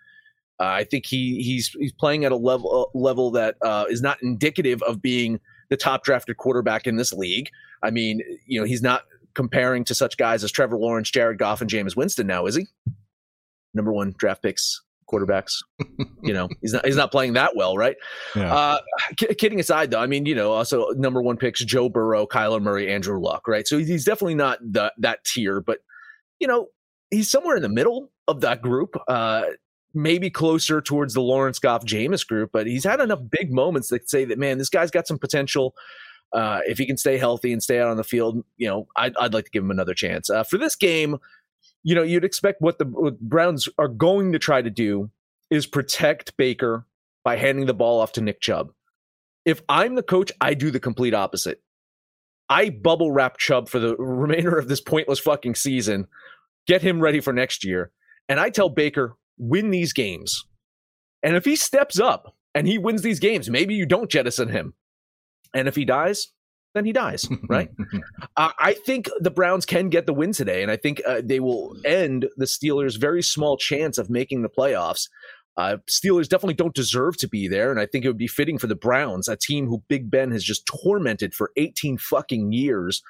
Uh, 0.62 0.74
I 0.74 0.84
think 0.84 1.06
he 1.06 1.42
he's 1.42 1.70
he's 1.70 1.92
playing 1.92 2.24
at 2.24 2.30
a 2.30 2.36
level 2.36 2.88
uh, 2.94 2.96
level 2.96 3.32
that 3.32 3.56
uh, 3.62 3.86
is 3.88 4.00
not 4.00 4.22
indicative 4.22 4.80
of 4.82 5.02
being 5.02 5.40
the 5.70 5.76
top 5.76 6.04
drafted 6.04 6.36
quarterback 6.36 6.86
in 6.86 6.94
this 6.94 7.12
league. 7.12 7.50
I 7.82 7.90
mean, 7.90 8.20
you 8.46 8.60
know, 8.60 8.64
he's 8.64 8.80
not 8.80 9.02
comparing 9.34 9.82
to 9.84 9.94
such 9.94 10.16
guys 10.16 10.44
as 10.44 10.52
Trevor 10.52 10.76
Lawrence, 10.76 11.10
Jared 11.10 11.38
Goff, 11.38 11.60
and 11.60 11.68
Jameis 11.68 11.96
Winston 11.96 12.28
now, 12.28 12.46
is 12.46 12.54
he? 12.54 12.68
Number 13.74 13.92
one 13.92 14.14
draft 14.16 14.40
picks 14.44 14.80
quarterbacks. 15.12 15.54
you 16.22 16.32
know, 16.32 16.48
he's 16.60 16.72
not 16.72 16.86
he's 16.86 16.96
not 16.96 17.10
playing 17.10 17.32
that 17.32 17.56
well, 17.56 17.76
right? 17.76 17.96
Yeah. 18.36 18.54
Uh, 18.54 18.78
kidding 19.16 19.58
aside, 19.58 19.90
though, 19.90 20.00
I 20.00 20.06
mean, 20.06 20.26
you 20.26 20.36
know, 20.36 20.52
also 20.52 20.90
number 20.90 21.20
one 21.20 21.38
picks 21.38 21.64
Joe 21.64 21.88
Burrow, 21.88 22.24
Kyler 22.24 22.62
Murray, 22.62 22.88
Andrew 22.92 23.20
Luck, 23.20 23.48
right? 23.48 23.66
So 23.66 23.78
he's 23.78 24.04
definitely 24.04 24.36
not 24.36 24.60
the, 24.62 24.92
that 24.98 25.24
tier, 25.24 25.60
but 25.60 25.78
you 26.38 26.46
know, 26.46 26.68
he's 27.10 27.28
somewhere 27.28 27.56
in 27.56 27.62
the 27.62 27.68
middle 27.68 28.12
of 28.28 28.42
that 28.42 28.62
group. 28.62 28.94
Uh, 29.08 29.42
maybe 29.94 30.30
closer 30.30 30.80
towards 30.80 31.14
the 31.14 31.20
Lawrence 31.20 31.58
Goff 31.58 31.84
Jameis 31.84 32.26
group, 32.26 32.50
but 32.52 32.66
he's 32.66 32.84
had 32.84 33.00
enough 33.00 33.20
big 33.30 33.52
moments 33.52 33.88
that 33.88 34.08
say 34.08 34.24
that 34.24 34.38
man, 34.38 34.58
this 34.58 34.68
guy's 34.68 34.90
got 34.90 35.06
some 35.06 35.18
potential. 35.18 35.74
Uh, 36.32 36.60
if 36.66 36.78
he 36.78 36.86
can 36.86 36.96
stay 36.96 37.18
healthy 37.18 37.52
and 37.52 37.62
stay 37.62 37.78
out 37.78 37.88
on 37.88 37.98
the 37.98 38.04
field, 38.04 38.42
you 38.56 38.66
know, 38.66 38.86
I'd, 38.96 39.14
I'd 39.18 39.34
like 39.34 39.44
to 39.44 39.50
give 39.50 39.62
him 39.62 39.70
another 39.70 39.92
chance. 39.92 40.30
Uh, 40.30 40.44
for 40.44 40.56
this 40.56 40.76
game, 40.76 41.18
you 41.82 41.94
know, 41.94 42.02
you'd 42.02 42.24
expect 42.24 42.60
what 42.60 42.78
the 42.78 42.86
what 42.86 43.20
Browns 43.20 43.68
are 43.78 43.88
going 43.88 44.32
to 44.32 44.38
try 44.38 44.62
to 44.62 44.70
do 44.70 45.10
is 45.50 45.66
protect 45.66 46.36
Baker 46.36 46.86
by 47.24 47.36
handing 47.36 47.66
the 47.66 47.74
ball 47.74 48.00
off 48.00 48.12
to 48.12 48.20
Nick 48.20 48.40
Chubb. 48.40 48.72
If 49.44 49.62
I'm 49.68 49.94
the 49.94 50.02
coach, 50.02 50.32
I 50.40 50.54
do 50.54 50.70
the 50.70 50.80
complete 50.80 51.14
opposite. 51.14 51.60
I 52.48 52.70
bubble 52.70 53.12
wrap 53.12 53.38
Chubb 53.38 53.68
for 53.68 53.78
the 53.78 53.96
remainder 53.96 54.58
of 54.58 54.68
this 54.68 54.80
pointless 54.80 55.18
fucking 55.18 55.54
season, 55.54 56.06
get 56.66 56.82
him 56.82 57.00
ready 57.00 57.20
for 57.20 57.32
next 57.32 57.64
year, 57.64 57.90
and 58.28 58.38
I 58.38 58.50
tell 58.50 58.68
Baker, 58.68 59.16
win 59.38 59.70
these 59.70 59.92
games. 59.92 60.44
And 61.22 61.36
if 61.36 61.44
he 61.44 61.56
steps 61.56 62.00
up 62.00 62.34
and 62.54 62.66
he 62.66 62.78
wins 62.78 63.02
these 63.02 63.20
games, 63.20 63.48
maybe 63.48 63.74
you 63.74 63.86
don't 63.86 64.10
jettison 64.10 64.48
him. 64.48 64.74
And 65.54 65.68
if 65.68 65.76
he 65.76 65.84
dies, 65.84 66.28
then 66.74 66.84
he 66.84 66.92
dies, 66.92 67.26
right? 67.48 67.70
uh, 68.36 68.50
I 68.58 68.74
think 68.74 69.08
the 69.20 69.30
Browns 69.30 69.66
can 69.66 69.88
get 69.88 70.06
the 70.06 70.14
win 70.14 70.32
today, 70.32 70.62
and 70.62 70.70
I 70.70 70.76
think 70.76 71.02
uh, 71.06 71.20
they 71.22 71.40
will 71.40 71.76
end 71.84 72.28
the 72.36 72.46
Steelers' 72.46 72.98
very 72.98 73.22
small 73.22 73.56
chance 73.56 73.98
of 73.98 74.10
making 74.10 74.42
the 74.42 74.48
playoffs. 74.48 75.08
Uh, 75.56 75.76
Steelers 75.88 76.28
definitely 76.28 76.54
don't 76.54 76.74
deserve 76.74 77.18
to 77.18 77.28
be 77.28 77.46
there, 77.46 77.70
and 77.70 77.78
I 77.78 77.86
think 77.86 78.04
it 78.04 78.08
would 78.08 78.16
be 78.16 78.26
fitting 78.26 78.58
for 78.58 78.66
the 78.66 78.74
Browns, 78.74 79.28
a 79.28 79.36
team 79.36 79.66
who 79.66 79.82
Big 79.88 80.10
Ben 80.10 80.30
has 80.32 80.42
just 80.42 80.66
tormented 80.66 81.34
for 81.34 81.52
18 81.56 81.98
fucking 81.98 82.52
years, 82.52 83.02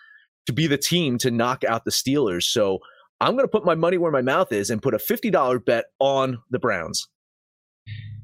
to 0.46 0.52
be 0.52 0.66
the 0.66 0.78
team 0.78 1.18
to 1.18 1.30
knock 1.30 1.62
out 1.62 1.85
the 1.85 1.92
Steelers. 1.92 2.42
So 2.42 2.80
I'm 3.22 3.35
going 3.35 3.44
to 3.44 3.48
put 3.48 3.64
my 3.64 3.76
money 3.76 3.98
where 3.98 4.11
my 4.11 4.20
mouth 4.20 4.52
is 4.52 4.70
and 4.70 4.82
put 4.82 4.94
a 4.94 4.98
$50 4.98 5.64
bet 5.64 5.85
on 6.00 6.38
the 6.50 6.58
Browns. 6.58 7.06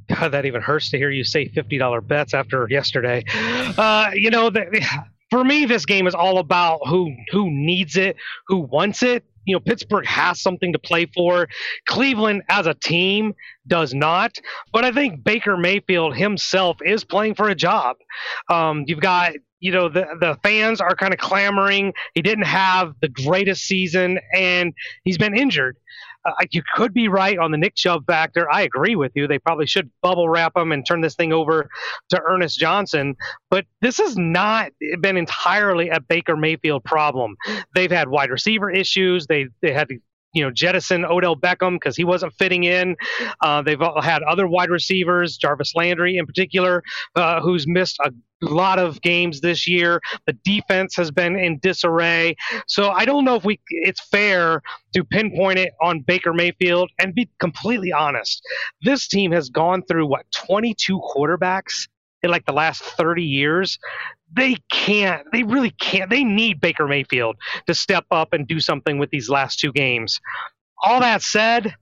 God, 0.08 0.30
that 0.30 0.44
even 0.44 0.60
hurts 0.60 0.90
to 0.90 0.98
hear 0.98 1.10
you 1.10 1.22
say 1.22 1.48
$50 1.48 2.06
bets 2.06 2.34
after 2.34 2.66
yesterday. 2.68 3.24
Uh, 3.76 4.10
you 4.14 4.30
know, 4.30 4.50
the, 4.50 4.84
for 5.30 5.44
me, 5.44 5.66
this 5.66 5.84
game 5.86 6.06
is 6.06 6.14
all 6.14 6.38
about 6.38 6.80
who 6.88 7.14
who 7.30 7.50
needs 7.50 7.96
it, 7.96 8.16
who 8.48 8.58
wants 8.58 9.02
it. 9.02 9.24
You 9.44 9.54
know, 9.54 9.60
Pittsburgh 9.60 10.06
has 10.06 10.40
something 10.40 10.72
to 10.72 10.78
play 10.78 11.06
for. 11.06 11.48
Cleveland, 11.86 12.42
as 12.48 12.66
a 12.66 12.74
team, 12.74 13.34
does 13.66 13.94
not. 13.94 14.36
But 14.72 14.84
I 14.84 14.92
think 14.92 15.22
Baker 15.24 15.56
Mayfield 15.56 16.16
himself 16.16 16.78
is 16.84 17.04
playing 17.04 17.34
for 17.34 17.48
a 17.48 17.54
job. 17.54 17.96
Um, 18.50 18.84
you've 18.86 19.00
got 19.00 19.32
you 19.60 19.72
know 19.72 19.88
the 19.88 20.06
the 20.20 20.36
fans 20.42 20.80
are 20.80 20.94
kind 20.94 21.12
of 21.12 21.18
clamoring. 21.18 21.92
He 22.14 22.22
didn't 22.22 22.46
have 22.46 22.94
the 23.00 23.08
greatest 23.08 23.62
season, 23.62 24.18
and 24.34 24.72
he's 25.04 25.18
been 25.18 25.36
injured 25.36 25.76
uh, 26.28 26.44
you 26.50 26.62
could 26.74 26.92
be 26.92 27.08
right 27.08 27.38
on 27.38 27.50
the 27.50 27.58
Nick 27.58 27.74
Chubb 27.74 28.04
factor. 28.06 28.50
I 28.50 28.62
agree 28.62 28.96
with 28.96 29.12
you. 29.14 29.26
They 29.26 29.38
probably 29.38 29.66
should 29.66 29.90
bubble 30.02 30.28
wrap 30.28 30.56
him 30.56 30.72
and 30.72 30.84
turn 30.86 31.00
this 31.00 31.14
thing 31.14 31.32
over 31.32 31.68
to 32.10 32.22
Ernest 32.28 32.58
Johnson. 32.58 33.16
But 33.50 33.66
this 33.80 33.98
has 33.98 34.16
not 34.16 34.72
been 35.00 35.16
entirely 35.16 35.88
a 35.88 36.00
Baker 36.00 36.36
Mayfield 36.36 36.84
problem. 36.84 37.36
They've 37.74 37.90
had 37.90 38.08
wide 38.08 38.30
receiver 38.30 38.70
issues. 38.70 39.26
They 39.26 39.46
they 39.62 39.72
had 39.72 39.88
you 40.32 40.42
know 40.42 40.50
jettison 40.50 41.04
Odell 41.04 41.36
Beckham 41.36 41.76
because 41.76 41.96
he 41.96 42.04
wasn't 42.04 42.32
fitting 42.34 42.64
in. 42.64 42.96
Uh, 43.42 43.62
they've 43.62 43.80
had 44.02 44.22
other 44.22 44.46
wide 44.46 44.70
receivers, 44.70 45.36
Jarvis 45.36 45.74
Landry 45.74 46.16
in 46.16 46.26
particular, 46.26 46.82
uh, 47.16 47.40
who's 47.40 47.66
missed 47.66 47.98
a 48.04 48.12
lot 48.42 48.78
of 48.78 49.00
games 49.00 49.40
this 49.40 49.66
year. 49.66 50.00
The 50.26 50.34
defense 50.44 50.94
has 50.96 51.10
been 51.10 51.36
in 51.36 51.58
disarray. 51.58 52.36
So 52.66 52.90
I 52.90 53.04
don't 53.04 53.24
know 53.24 53.34
if 53.34 53.44
we 53.44 53.60
it's 53.68 54.06
fair 54.08 54.62
to 54.94 55.04
pinpoint 55.04 55.58
it 55.58 55.72
on 55.82 56.00
Baker 56.00 56.32
Mayfield 56.32 56.90
and 56.98 57.14
be 57.14 57.28
completely 57.40 57.92
honest. 57.92 58.42
This 58.82 59.08
team 59.08 59.32
has 59.32 59.48
gone 59.50 59.82
through 59.88 60.06
what 60.06 60.26
22 60.32 61.00
quarterbacks 61.00 61.88
in 62.22 62.30
like 62.30 62.46
the 62.46 62.52
last 62.52 62.82
30 62.82 63.22
years 63.22 63.78
they 64.32 64.56
can't 64.70 65.22
they 65.32 65.42
really 65.42 65.70
can't 65.80 66.10
they 66.10 66.24
need 66.24 66.60
baker 66.60 66.86
mayfield 66.86 67.36
to 67.66 67.74
step 67.74 68.04
up 68.10 68.32
and 68.32 68.46
do 68.46 68.60
something 68.60 68.98
with 68.98 69.10
these 69.10 69.28
last 69.28 69.58
two 69.58 69.72
games 69.72 70.20
all 70.82 71.00
that 71.00 71.22
said 71.22 71.74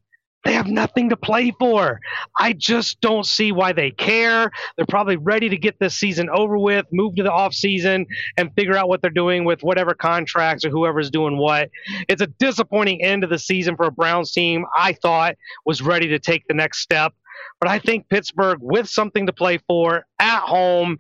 they 0.47 0.53
have 0.53 0.69
nothing 0.69 1.09
to 1.09 1.17
play 1.17 1.53
for. 1.59 1.99
I 2.39 2.53
just 2.53 3.01
don't 3.01 3.27
see 3.27 3.51
why 3.51 3.73
they 3.73 3.91
care. 3.91 4.51
They're 4.77 4.87
probably 4.87 5.17
ready 5.17 5.49
to 5.49 5.57
get 5.57 5.81
this 5.81 5.97
season 5.97 6.31
over 6.31 6.57
with, 6.57 6.87
move 6.93 7.17
to 7.17 7.25
the 7.25 7.33
off 7.33 7.53
season, 7.53 8.07
and 8.37 8.55
figure 8.55 8.77
out 8.77 8.89
what 8.89 9.03
they're 9.03 9.11
doing 9.11 9.45
with 9.45 9.65
whatever 9.65 9.93
contracts 9.93 10.65
or 10.65 10.71
whoever's 10.71 11.11
doing 11.11 11.37
what. 11.37 11.69
It's 12.09 12.23
a 12.23 12.29
disappointing 12.29 13.03
end 13.03 13.25
of 13.25 13.31
the 13.31 13.41
season 13.41 13.77
for 13.77 13.87
a 13.87 13.91
Browns 13.91 14.31
team. 14.31 14.65
I 14.77 14.93
thought 14.93 15.35
was 15.65 15.83
ready 15.83 16.07
to 16.09 16.21
take 16.21 16.47
the 16.47 16.55
next 16.55 16.79
step. 16.79 17.13
But 17.61 17.71
I 17.71 17.79
think 17.79 18.09
Pittsburgh, 18.09 18.59
with 18.61 18.89
something 18.89 19.27
to 19.27 19.33
play 19.33 19.59
for 19.67 20.05
at 20.19 20.41
home, 20.41 20.99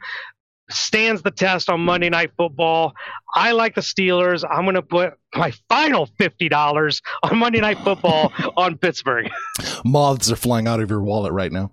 stands 0.70 1.22
the 1.22 1.30
test 1.30 1.70
on 1.70 1.80
Monday 1.80 2.08
Night 2.08 2.32
Football. 2.36 2.94
I 3.34 3.52
like 3.52 3.74
the 3.74 3.80
Steelers. 3.80 4.44
I'm 4.48 4.64
going 4.64 4.74
to 4.74 4.82
put 4.82 5.14
my 5.34 5.52
final 5.68 6.08
$50 6.18 7.00
on 7.22 7.38
Monday 7.38 7.60
Night 7.60 7.78
Football 7.78 8.32
on 8.56 8.78
Pittsburgh. 8.78 9.30
Moths 9.84 10.30
are 10.30 10.36
flying 10.36 10.66
out 10.66 10.80
of 10.80 10.90
your 10.90 11.02
wallet 11.02 11.32
right 11.32 11.52
now. 11.52 11.72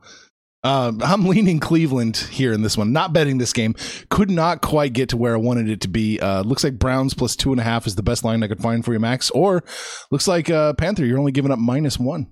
Uh, 0.64 0.94
I'm 1.02 1.26
leaning 1.26 1.60
Cleveland 1.60 2.16
here 2.16 2.54
in 2.54 2.62
this 2.62 2.78
one. 2.78 2.94
Not 2.94 3.12
betting 3.12 3.38
this 3.38 3.52
game. 3.52 3.76
Could 4.10 4.30
not 4.30 4.62
quite 4.62 4.94
get 4.94 5.10
to 5.10 5.18
where 5.18 5.34
I 5.34 5.38
wanted 5.38 5.70
it 5.70 5.82
to 5.82 5.90
be. 5.90 6.20
Uh, 6.20 6.42
looks 6.44 6.64
like 6.64 6.80
Browns 6.80 7.14
plus 7.14 7.36
two 7.36 7.52
and 7.52 7.60
a 7.60 7.64
half 7.64 7.86
is 7.86 7.96
the 7.96 8.04
best 8.04 8.24
line 8.24 8.44
I 8.44 8.48
could 8.48 8.62
find 8.62 8.86
for 8.86 8.94
you, 8.94 9.00
Max. 9.00 9.30
Or 9.32 9.64
looks 10.10 10.28
like 10.28 10.50
uh, 10.50 10.74
Panther, 10.74 11.06
you're 11.06 11.20
only 11.20 11.34
giving 11.34 11.52
up 11.52 11.60
minus 11.60 12.00
one. 12.00 12.32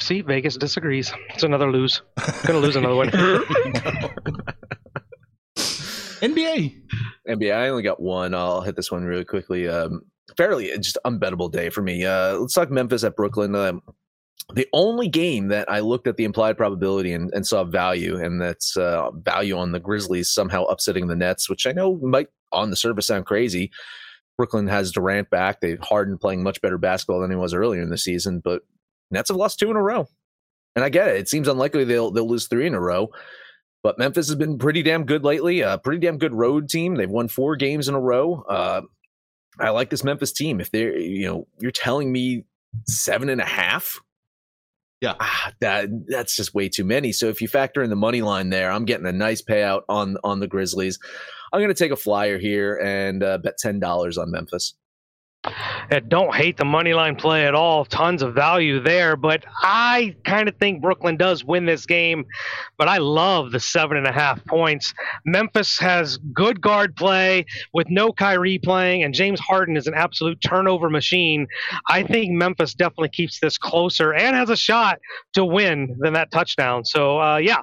See, 0.00 0.22
Vegas 0.22 0.56
disagrees. 0.56 1.12
It's 1.30 1.42
another 1.42 1.70
lose. 1.70 2.02
Gonna 2.46 2.58
lose 2.58 2.76
another 2.76 2.96
one. 2.96 3.10
NBA. 6.20 6.74
NBA. 7.28 7.54
I 7.54 7.68
only 7.68 7.82
got 7.82 8.00
one. 8.00 8.34
I'll 8.34 8.62
hit 8.62 8.76
this 8.76 8.90
one 8.90 9.04
really 9.04 9.24
quickly. 9.24 9.68
Um, 9.68 10.02
fairly 10.36 10.70
just 10.78 10.98
unbettable 11.04 11.50
day 11.50 11.70
for 11.70 11.82
me. 11.82 12.04
Uh, 12.04 12.34
let's 12.38 12.54
talk 12.54 12.70
Memphis 12.70 13.04
at 13.04 13.16
Brooklyn. 13.16 13.54
Um, 13.54 13.82
the 14.54 14.66
only 14.72 15.08
game 15.08 15.48
that 15.48 15.70
I 15.70 15.80
looked 15.80 16.06
at 16.06 16.16
the 16.16 16.24
implied 16.24 16.56
probability 16.56 17.12
and, 17.12 17.32
and 17.32 17.46
saw 17.46 17.62
value, 17.64 18.16
and 18.16 18.40
that's 18.40 18.76
uh, 18.76 19.10
value 19.12 19.56
on 19.56 19.72
the 19.72 19.80
Grizzlies 19.80 20.28
somehow 20.28 20.64
upsetting 20.64 21.06
the 21.06 21.16
Nets, 21.16 21.48
which 21.48 21.66
I 21.66 21.72
know 21.72 21.96
might 21.96 22.28
on 22.52 22.70
the 22.70 22.76
surface 22.76 23.06
sound 23.06 23.26
crazy. 23.26 23.70
Brooklyn 24.36 24.66
has 24.68 24.92
Durant 24.92 25.30
back. 25.30 25.60
They've 25.60 25.78
Harden 25.78 26.18
playing 26.18 26.42
much 26.42 26.60
better 26.62 26.78
basketball 26.78 27.20
than 27.20 27.30
he 27.30 27.36
was 27.36 27.54
earlier 27.54 27.82
in 27.82 27.90
the 27.90 27.98
season, 27.98 28.40
but 28.40 28.62
Nets 29.10 29.28
have 29.28 29.36
lost 29.36 29.58
two 29.58 29.70
in 29.70 29.76
a 29.76 29.82
row. 29.82 30.08
And 30.76 30.84
I 30.84 30.88
get 30.88 31.08
it. 31.08 31.16
It 31.16 31.28
seems 31.28 31.48
unlikely 31.48 31.84
they'll 31.84 32.10
they'll 32.10 32.28
lose 32.28 32.46
three 32.46 32.66
in 32.66 32.74
a 32.74 32.80
row. 32.80 33.10
But 33.82 33.98
Memphis 33.98 34.28
has 34.28 34.36
been 34.36 34.58
pretty 34.58 34.82
damn 34.82 35.04
good 35.04 35.24
lately. 35.24 35.60
A 35.60 35.78
pretty 35.78 36.00
damn 36.00 36.18
good 36.18 36.34
road 36.34 36.68
team. 36.68 36.94
They've 36.94 37.10
won 37.10 37.28
four 37.28 37.56
games 37.56 37.88
in 37.88 37.94
a 37.94 38.00
row. 38.00 38.42
Uh, 38.48 38.82
I 39.58 39.70
like 39.70 39.90
this 39.90 40.04
Memphis 40.04 40.32
team. 40.32 40.60
If 40.60 40.70
they're, 40.70 40.96
you 40.96 41.26
know, 41.26 41.46
you're 41.58 41.70
telling 41.70 42.12
me 42.12 42.44
seven 42.86 43.28
and 43.30 43.40
a 43.40 43.46
half, 43.46 43.98
yeah, 45.00 45.14
ah, 45.18 45.52
that 45.60 45.88
that's 46.08 46.36
just 46.36 46.54
way 46.54 46.68
too 46.68 46.84
many. 46.84 47.10
So 47.12 47.28
if 47.28 47.40
you 47.40 47.48
factor 47.48 47.82
in 47.82 47.90
the 47.90 47.96
money 47.96 48.20
line 48.20 48.50
there, 48.50 48.70
I'm 48.70 48.84
getting 48.84 49.06
a 49.06 49.12
nice 49.12 49.40
payout 49.40 49.82
on 49.88 50.18
on 50.24 50.40
the 50.40 50.46
Grizzlies. 50.46 50.98
I'm 51.52 51.60
going 51.60 51.68
to 51.68 51.74
take 51.74 51.90
a 51.90 51.96
flyer 51.96 52.38
here 52.38 52.78
and 52.82 53.22
uh, 53.22 53.38
bet 53.38 53.56
ten 53.58 53.80
dollars 53.80 54.18
on 54.18 54.30
Memphis. 54.30 54.74
I 55.44 56.00
don't 56.06 56.34
hate 56.34 56.58
the 56.58 56.66
money 56.66 56.92
line 56.92 57.16
play 57.16 57.46
at 57.46 57.54
all. 57.54 57.84
Tons 57.86 58.22
of 58.22 58.34
value 58.34 58.78
there, 58.80 59.16
but 59.16 59.44
I 59.62 60.14
kind 60.24 60.48
of 60.48 60.56
think 60.56 60.82
Brooklyn 60.82 61.16
does 61.16 61.44
win 61.44 61.64
this 61.64 61.86
game. 61.86 62.26
But 62.76 62.88
I 62.88 62.98
love 62.98 63.50
the 63.50 63.60
seven 63.60 63.96
and 63.96 64.06
a 64.06 64.12
half 64.12 64.44
points. 64.44 64.92
Memphis 65.24 65.78
has 65.78 66.18
good 66.34 66.60
guard 66.60 66.94
play 66.94 67.46
with 67.72 67.88
no 67.88 68.12
Kyrie 68.12 68.58
playing, 68.58 69.02
and 69.02 69.14
James 69.14 69.40
Harden 69.40 69.76
is 69.76 69.86
an 69.86 69.94
absolute 69.94 70.40
turnover 70.42 70.90
machine. 70.90 71.46
I 71.88 72.02
think 72.02 72.32
Memphis 72.32 72.74
definitely 72.74 73.08
keeps 73.08 73.40
this 73.40 73.56
closer 73.56 74.12
and 74.12 74.36
has 74.36 74.50
a 74.50 74.56
shot 74.56 74.98
to 75.32 75.44
win 75.44 75.96
than 76.00 76.12
that 76.12 76.30
touchdown. 76.30 76.84
So, 76.84 77.18
uh, 77.18 77.38
yeah, 77.38 77.62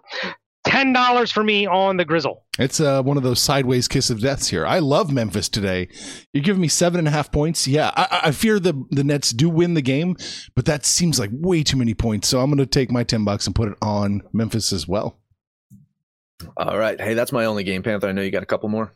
ten 0.67 0.93
dollars 0.93 1.31
for 1.31 1.43
me 1.43 1.65
on 1.65 1.97
the 1.97 2.05
Grizzle. 2.05 2.43
It's 2.59 2.79
uh, 2.79 3.01
one 3.03 3.17
of 3.17 3.23
those 3.23 3.39
sideways 3.39 3.87
kiss 3.87 4.09
of 4.09 4.21
deaths 4.21 4.47
here. 4.47 4.65
I 4.65 4.79
love 4.79 5.11
Memphis 5.11 5.49
today. 5.49 5.89
You're 6.33 6.43
giving 6.43 6.61
me 6.61 6.67
seven 6.67 6.99
and 6.99 7.07
a 7.07 7.11
half 7.11 7.31
points. 7.31 7.67
Yeah, 7.67 7.91
I, 7.95 8.21
I 8.25 8.31
fear 8.31 8.59
the 8.59 8.85
the 8.91 9.03
Nets 9.03 9.31
do 9.31 9.49
win 9.49 9.73
the 9.73 9.81
game, 9.81 10.15
but 10.55 10.65
that 10.65 10.85
seems 10.85 11.19
like 11.19 11.29
way 11.33 11.63
too 11.63 11.77
many 11.77 11.93
points. 11.93 12.27
So 12.27 12.39
I'm 12.39 12.49
going 12.49 12.57
to 12.57 12.65
take 12.65 12.91
my 12.91 13.03
ten 13.03 13.23
bucks 13.25 13.45
and 13.45 13.55
put 13.55 13.69
it 13.69 13.77
on 13.81 14.21
Memphis 14.33 14.73
as 14.73 14.87
well. 14.87 15.19
All 16.55 16.77
right. 16.77 16.99
Hey, 16.99 17.13
that's 17.13 17.31
my 17.31 17.45
only 17.45 17.63
game, 17.63 17.81
Panther. 17.83 18.07
I 18.07 18.11
know 18.11 18.21
you 18.21 18.31
got 18.31 18.43
a 18.43 18.47
couple 18.47 18.69
more. 18.69 18.93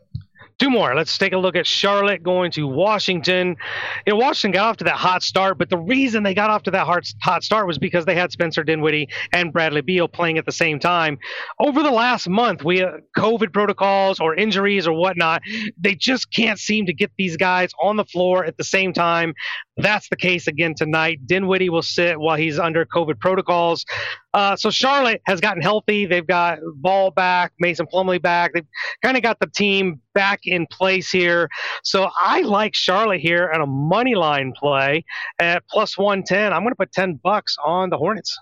Two 0.61 0.69
more. 0.69 0.93
Let's 0.93 1.17
take 1.17 1.33
a 1.33 1.39
look 1.39 1.55
at 1.55 1.65
Charlotte 1.65 2.21
going 2.21 2.51
to 2.51 2.67
Washington. 2.67 3.55
You 4.05 4.13
know, 4.13 4.17
Washington 4.17 4.51
got 4.51 4.69
off 4.69 4.77
to 4.77 4.83
that 4.83 4.95
hot 4.95 5.23
start, 5.23 5.57
but 5.57 5.71
the 5.71 5.77
reason 5.79 6.21
they 6.21 6.35
got 6.35 6.51
off 6.51 6.61
to 6.63 6.71
that 6.71 6.85
hot, 6.85 7.11
hot 7.19 7.43
start 7.43 7.65
was 7.65 7.79
because 7.79 8.05
they 8.05 8.13
had 8.13 8.31
Spencer 8.31 8.63
Dinwiddie 8.63 9.09
and 9.33 9.51
Bradley 9.51 9.81
Beal 9.81 10.07
playing 10.07 10.37
at 10.37 10.45
the 10.45 10.51
same 10.51 10.77
time. 10.77 11.17
Over 11.59 11.81
the 11.81 11.89
last 11.89 12.29
month, 12.29 12.63
we 12.63 12.83
uh, 12.83 12.97
COVID 13.17 13.51
protocols 13.53 14.19
or 14.19 14.35
injuries 14.35 14.85
or 14.85 14.93
whatnot, 14.93 15.41
they 15.79 15.95
just 15.95 16.31
can't 16.31 16.59
seem 16.59 16.85
to 16.85 16.93
get 16.93 17.11
these 17.17 17.37
guys 17.37 17.71
on 17.81 17.95
the 17.95 18.05
floor 18.05 18.45
at 18.45 18.57
the 18.57 18.63
same 18.63 18.93
time. 18.93 19.33
That's 19.77 20.09
the 20.09 20.15
case 20.15 20.45
again 20.45 20.75
tonight. 20.77 21.25
Dinwiddie 21.25 21.69
will 21.69 21.81
sit 21.81 22.19
while 22.19 22.37
he's 22.37 22.59
under 22.59 22.85
COVID 22.85 23.19
protocols. 23.19 23.83
Uh, 24.33 24.55
so 24.55 24.69
Charlotte 24.69 25.21
has 25.25 25.41
gotten 25.41 25.61
healthy. 25.61 26.05
They've 26.05 26.25
got 26.25 26.59
Ball 26.75 27.11
back, 27.11 27.53
Mason 27.59 27.85
Plumlee 27.85 28.21
back. 28.21 28.53
They've 28.53 28.67
kind 29.03 29.17
of 29.17 29.23
got 29.23 29.39
the 29.39 29.47
team 29.47 29.99
back 30.13 30.41
in 30.43 30.67
place 30.67 31.09
here. 31.09 31.49
So 31.83 32.09
I 32.21 32.41
like 32.41 32.73
Charlotte 32.73 33.21
here 33.21 33.51
at 33.53 33.61
a 33.61 33.65
money 33.65 34.15
line 34.15 34.53
play 34.55 35.03
at 35.39 35.63
plus 35.69 35.97
110. 35.97 36.53
I'm 36.53 36.61
going 36.61 36.71
to 36.71 36.75
put 36.75 36.91
10 36.91 37.19
bucks 37.23 37.55
on 37.63 37.89
the 37.89 37.97
Hornets. 37.97 38.37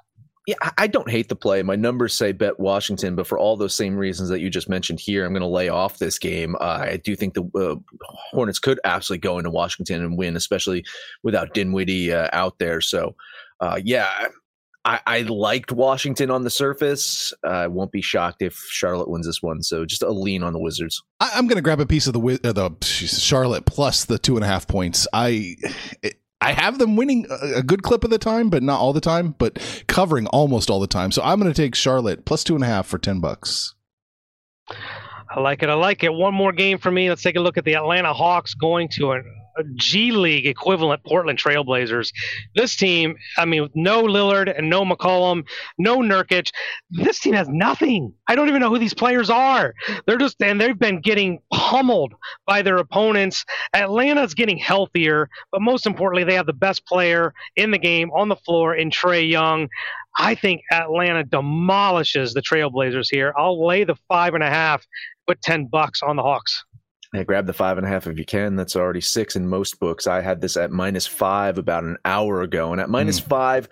Yeah, 0.47 0.56
I 0.80 0.88
don't 0.88 1.10
hate 1.10 1.30
the 1.30 1.36
play. 1.36 1.62
My 1.62 1.75
numbers 1.75 2.15
say 2.15 2.32
bet 2.32 2.60
Washington, 2.60 3.15
but 3.15 3.28
for 3.28 3.38
all 3.38 3.56
those 3.56 3.75
same 3.75 3.95
reasons 3.95 4.30
that 4.30 4.39
you 4.39 4.49
just 4.49 4.67
mentioned 4.67 4.99
here, 4.99 5.23
I'm 5.23 5.32
going 5.32 5.41
to 5.41 5.47
lay 5.47 5.69
off 5.69 5.99
this 5.99 6.17
game. 6.17 6.56
Uh, 6.56 6.88
I 6.89 6.97
do 6.97 7.15
think 7.15 7.36
the 7.36 7.43
uh, 7.54 7.75
Hornets 8.32 8.58
could 8.58 8.80
absolutely 8.84 9.21
go 9.21 9.38
into 9.38 9.52
Washington 9.52 10.04
and 10.04 10.17
win, 10.17 10.36
especially 10.36 10.84
without 11.21 11.54
Dinwiddie 11.54 12.12
uh, 12.13 12.30
out 12.34 12.58
there. 12.58 12.82
So, 12.82 13.15
uh, 13.60 13.80
yeah, 13.84 14.30
I, 14.85 14.99
I, 15.05 15.21
liked 15.21 15.71
Washington 15.71 16.31
on 16.31 16.43
the 16.43 16.49
surface. 16.49 17.33
I 17.43 17.67
won't 17.67 17.91
be 17.91 18.01
shocked 18.01 18.41
if 18.41 18.55
Charlotte 18.69 19.09
wins 19.09 19.25
this 19.25 19.41
one. 19.41 19.61
So 19.61 19.85
just 19.85 20.03
a 20.03 20.09
lean 20.09 20.41
on 20.41 20.53
the 20.53 20.59
Wizards. 20.59 21.03
I, 21.19 21.37
am 21.37 21.47
going 21.47 21.57
to 21.57 21.61
grab 21.61 21.79
a 21.79 21.85
piece 21.85 22.07
of 22.07 22.13
the 22.13 22.39
uh, 22.43 22.53
the 22.53 22.71
Charlotte 22.81 23.65
plus 23.65 24.05
the 24.05 24.17
two 24.17 24.35
and 24.35 24.43
a 24.43 24.47
half 24.47 24.67
points. 24.67 25.07
I. 25.13 25.55
It, 26.01 26.15
I 26.41 26.53
have 26.53 26.79
them 26.79 26.95
winning 26.95 27.27
a 27.29 27.61
good 27.61 27.83
clip 27.83 28.05
of 28.05 28.11
the 28.11 28.17
time, 28.17 28.49
but 28.49 28.63
not 28.63 28.79
all 28.79 28.93
the 28.93 29.01
time, 29.01 29.35
but 29.37 29.59
covering 29.87 30.25
almost 30.27 30.69
all 30.69 30.79
the 30.79 30.87
time. 30.87 31.11
So 31.11 31.21
I'm 31.21 31.37
going 31.37 31.51
to 31.51 31.61
take 31.61 31.75
Charlotte 31.75 32.23
plus 32.23 32.45
two 32.45 32.55
and 32.55 32.63
a 32.63 32.67
half 32.67 32.87
for 32.87 32.97
10 32.97 33.19
bucks. 33.19 33.75
I 35.29 35.41
like 35.41 35.63
it. 35.63 35.69
I 35.69 35.73
like 35.73 36.03
it. 36.03 36.13
One 36.13 36.33
more 36.33 36.53
game 36.53 36.77
for 36.77 36.91
me. 36.91 37.09
Let's 37.09 37.21
take 37.21 37.35
a 37.35 37.41
look 37.41 37.57
at 37.57 37.65
the 37.65 37.75
Atlanta 37.75 38.13
Hawks 38.13 38.53
going 38.53 38.87
to 38.93 39.11
an 39.11 39.25
G 39.75 40.12
League 40.12 40.45
equivalent 40.45 41.03
Portland 41.03 41.39
Trailblazers. 41.39 42.12
This 42.55 42.75
team, 42.75 43.15
I 43.38 43.45
mean, 43.45 43.69
no 43.75 44.03
Lillard 44.03 44.53
and 44.55 44.69
no 44.69 44.83
McCollum, 44.83 45.45
no 45.77 45.97
Nurkic, 45.97 46.51
this 46.89 47.19
team 47.19 47.33
has 47.33 47.47
nothing. 47.49 48.13
I 48.27 48.35
don't 48.35 48.49
even 48.49 48.62
know 48.62 48.69
who 48.69 48.79
these 48.79 48.93
players 48.93 49.29
are. 49.29 49.73
They're 50.05 50.17
just, 50.17 50.41
and 50.41 50.59
they've 50.59 50.77
been 50.77 51.01
getting 51.01 51.39
pummeled 51.53 52.13
by 52.45 52.62
their 52.62 52.77
opponents. 52.77 53.45
Atlanta's 53.73 54.33
getting 54.33 54.57
healthier, 54.57 55.29
but 55.51 55.62
most 55.62 55.85
importantly, 55.85 56.23
they 56.23 56.35
have 56.35 56.45
the 56.45 56.53
best 56.53 56.85
player 56.85 57.33
in 57.55 57.71
the 57.71 57.77
game 57.77 58.12
on 58.12 58.29
the 58.29 58.35
floor 58.35 58.75
in 58.75 58.89
Trae 58.89 59.29
Young. 59.29 59.69
I 60.17 60.35
think 60.35 60.62
Atlanta 60.71 61.23
demolishes 61.23 62.33
the 62.33 62.41
Trailblazers 62.41 63.07
here. 63.09 63.33
I'll 63.38 63.65
lay 63.65 63.83
the 63.83 63.95
five 64.07 64.33
and 64.33 64.43
a 64.43 64.49
half, 64.49 64.85
put 65.27 65.41
10 65.41 65.67
bucks 65.67 66.01
on 66.03 66.15
the 66.15 66.23
Hawks. 66.23 66.65
Yeah, 67.13 67.23
grab 67.23 67.47
the 67.47 67.53
five 67.53 67.77
and 67.77 67.87
a 67.87 67.89
half 67.89 68.05
if 68.05 68.19
you 68.19 68.25
can. 68.25 68.55
That's 68.55 68.75
already 68.75 69.01
six 69.01 69.35
in 69.35 69.47
most 69.47 69.79
books. 69.79 70.05
I 70.05 70.21
had 70.21 70.41
this 70.41 70.55
at 70.55 70.69
minus 70.69 71.07
five 71.07 71.57
about 71.57 71.83
an 71.83 71.97
hour 72.05 72.41
ago, 72.41 72.71
and 72.71 72.79
at 72.79 72.89
minus 72.89 73.19
mm. 73.19 73.27
five, 73.27 73.67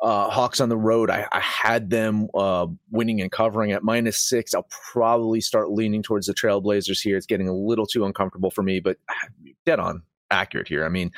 uh, 0.00 0.30
Hawks 0.30 0.58
on 0.60 0.70
the 0.70 0.76
road, 0.76 1.10
I, 1.10 1.26
I 1.32 1.40
had 1.40 1.90
them 1.90 2.28
uh, 2.34 2.66
winning 2.90 3.20
and 3.20 3.30
covering 3.30 3.72
at 3.72 3.82
minus 3.82 4.18
six. 4.18 4.54
I'll 4.54 4.68
probably 4.92 5.42
start 5.42 5.70
leaning 5.70 6.02
towards 6.02 6.28
the 6.28 6.34
Trailblazers 6.34 7.00
here. 7.00 7.18
It's 7.18 7.26
getting 7.26 7.48
a 7.48 7.54
little 7.54 7.86
too 7.86 8.06
uncomfortable 8.06 8.50
for 8.50 8.62
me, 8.62 8.80
but 8.80 8.96
dead 9.66 9.80
on 9.80 10.02
accurate 10.30 10.68
here. 10.68 10.84
I 10.84 10.88
mean, 10.88 11.10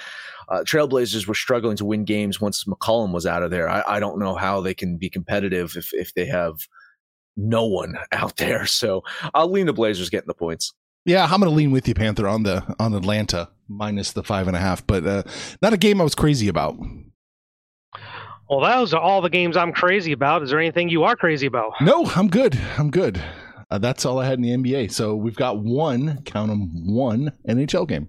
uh, 0.48 0.60
Trailblazers 0.60 1.26
were 1.26 1.34
struggling 1.34 1.76
to 1.76 1.84
win 1.84 2.04
games 2.04 2.40
once 2.40 2.64
McCollum 2.64 3.12
was 3.12 3.26
out 3.26 3.42
of 3.44 3.50
there. 3.50 3.68
I, 3.68 3.82
I 3.86 4.00
don't 4.00 4.18
know 4.18 4.34
how 4.34 4.60
they 4.60 4.74
can 4.74 4.96
be 4.96 5.10
competitive 5.10 5.76
if 5.76 5.92
if 5.92 6.14
they 6.14 6.26
have 6.26 6.58
no 7.36 7.66
one 7.66 7.96
out 8.12 8.38
there. 8.38 8.66
So 8.66 9.04
I'll 9.34 9.50
lean 9.50 9.66
the 9.66 9.72
Blazers 9.72 10.10
getting 10.10 10.28
the 10.28 10.34
points. 10.34 10.74
Yeah, 11.04 11.24
I'm 11.24 11.40
going 11.40 11.50
to 11.50 11.56
lean 11.56 11.70
with 11.70 11.88
you, 11.88 11.94
Panther, 11.94 12.28
on 12.28 12.42
the 12.42 12.62
on 12.78 12.94
Atlanta 12.94 13.48
minus 13.68 14.12
the 14.12 14.22
five 14.22 14.48
and 14.48 14.56
a 14.56 14.60
half, 14.60 14.86
but 14.86 15.06
uh, 15.06 15.22
not 15.62 15.72
a 15.72 15.76
game 15.76 16.00
I 16.00 16.04
was 16.04 16.14
crazy 16.14 16.48
about. 16.48 16.76
Well, 18.48 18.60
those 18.60 18.92
are 18.92 19.00
all 19.00 19.20
the 19.20 19.30
games 19.30 19.56
I'm 19.56 19.72
crazy 19.72 20.12
about. 20.12 20.42
Is 20.42 20.50
there 20.50 20.58
anything 20.58 20.88
you 20.88 21.04
are 21.04 21.14
crazy 21.14 21.46
about? 21.46 21.72
No, 21.80 22.04
I'm 22.16 22.28
good. 22.28 22.58
I'm 22.76 22.90
good. 22.90 23.22
Uh, 23.70 23.78
that's 23.78 24.04
all 24.04 24.18
I 24.18 24.26
had 24.26 24.38
in 24.38 24.42
the 24.42 24.50
NBA. 24.50 24.90
So 24.90 25.14
we've 25.14 25.36
got 25.36 25.58
one, 25.58 26.22
count 26.24 26.50
them, 26.50 26.92
one 26.92 27.32
NHL 27.48 27.86
game. 27.86 28.08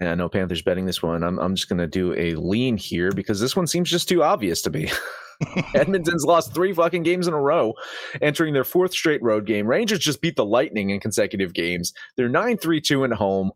Yeah, 0.00 0.14
no 0.14 0.28
Panthers 0.28 0.62
betting 0.62 0.86
this 0.86 1.02
one. 1.02 1.22
I'm 1.22 1.38
I'm 1.38 1.54
just 1.54 1.68
going 1.68 1.78
to 1.78 1.86
do 1.86 2.14
a 2.14 2.34
lean 2.34 2.76
here 2.76 3.12
because 3.12 3.40
this 3.40 3.54
one 3.54 3.66
seems 3.66 3.88
just 3.88 4.08
too 4.08 4.22
obvious 4.22 4.62
to 4.62 4.70
me. 4.70 4.90
Edmonton's 5.74 6.24
lost 6.24 6.54
three 6.54 6.72
fucking 6.72 7.02
games 7.02 7.28
in 7.28 7.34
a 7.34 7.40
row, 7.40 7.74
entering 8.20 8.54
their 8.54 8.64
fourth 8.64 8.92
straight 8.92 9.22
road 9.22 9.46
game. 9.46 9.66
Rangers 9.66 9.98
just 9.98 10.20
beat 10.20 10.36
the 10.36 10.44
Lightning 10.44 10.90
in 10.90 11.00
consecutive 11.00 11.52
games. 11.52 11.92
They're 12.16 12.28
9 12.28 12.58
3 12.58 12.80
2 12.80 13.04
at 13.04 13.12
home. 13.12 13.52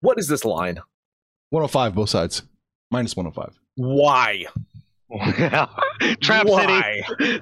What 0.00 0.18
is 0.18 0.28
this 0.28 0.44
line? 0.44 0.80
105, 1.50 1.94
both 1.94 2.10
sides. 2.10 2.42
Minus 2.90 3.16
105. 3.16 3.58
Why? 3.76 4.44
Trap 6.20 6.46
Why? 6.46 7.02
City. 7.18 7.40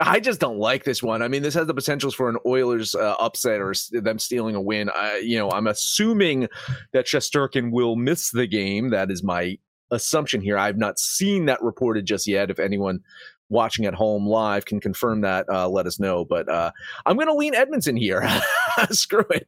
I 0.00 0.20
just 0.20 0.40
don't 0.40 0.58
like 0.58 0.84
this 0.84 1.02
one. 1.02 1.22
I 1.22 1.28
mean, 1.28 1.42
this 1.42 1.54
has 1.54 1.66
the 1.66 1.74
potentials 1.74 2.14
for 2.14 2.28
an 2.28 2.36
Oilers 2.44 2.94
uh, 2.94 3.14
upset 3.20 3.60
or 3.60 3.74
them 3.92 4.18
stealing 4.18 4.54
a 4.54 4.60
win. 4.60 4.90
I, 4.90 5.18
you 5.18 5.38
know, 5.38 5.50
I'm 5.50 5.66
assuming 5.66 6.48
that 6.92 7.06
Shesterkin 7.06 7.70
will 7.70 7.94
miss 7.94 8.30
the 8.30 8.46
game. 8.46 8.90
That 8.90 9.10
is 9.10 9.22
my 9.22 9.58
assumption 9.90 10.40
here. 10.40 10.58
I've 10.58 10.78
not 10.78 10.98
seen 10.98 11.46
that 11.46 11.62
reported 11.62 12.06
just 12.06 12.26
yet. 12.26 12.50
If 12.50 12.58
anyone 12.58 13.00
watching 13.48 13.86
at 13.86 13.94
home 13.94 14.26
live 14.26 14.64
can 14.64 14.80
confirm 14.80 15.20
that, 15.22 15.46
uh, 15.48 15.68
let 15.68 15.86
us 15.86 15.98
know. 15.98 16.24
But 16.24 16.48
uh, 16.48 16.70
I'm 17.06 17.16
going 17.16 17.28
to 17.28 17.34
lean 17.34 17.54
Edmonton 17.54 17.96
here. 17.96 18.28
Screw 18.90 19.24
it. 19.30 19.46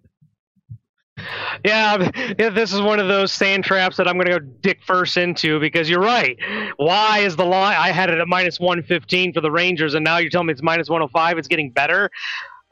Yeah, 1.65 2.11
yeah, 2.39 2.51
this 2.51 2.73
is 2.75 2.81
one 2.83 3.01
of 3.01 3.09
those 3.09 3.33
sand 3.33 3.65
traps 3.65 3.97
that 3.97 4.07
I'm 4.07 4.15
going 4.17 4.27
to 4.27 4.39
go 4.39 4.47
dick 4.61 4.81
first 4.85 5.17
into 5.17 5.59
because 5.59 5.89
you're 5.89 6.01
right. 6.01 6.37
Why 6.77 7.21
is 7.21 7.37
the 7.37 7.45
line? 7.45 7.77
I 7.79 7.91
had 7.91 8.11
it 8.11 8.19
at 8.19 8.29
minus 8.29 8.61
115 8.61 9.33
for 9.33 9.41
the 9.41 9.51
Rangers, 9.51 9.95
and 9.95 10.05
now 10.05 10.19
you're 10.19 10.31
telling 10.31 10.49
me 10.49 10.53
it's 10.53 10.63
minus 10.63 10.91
105. 10.91 11.39
It's 11.39 11.49
getting 11.49 11.71
better. 11.71 12.11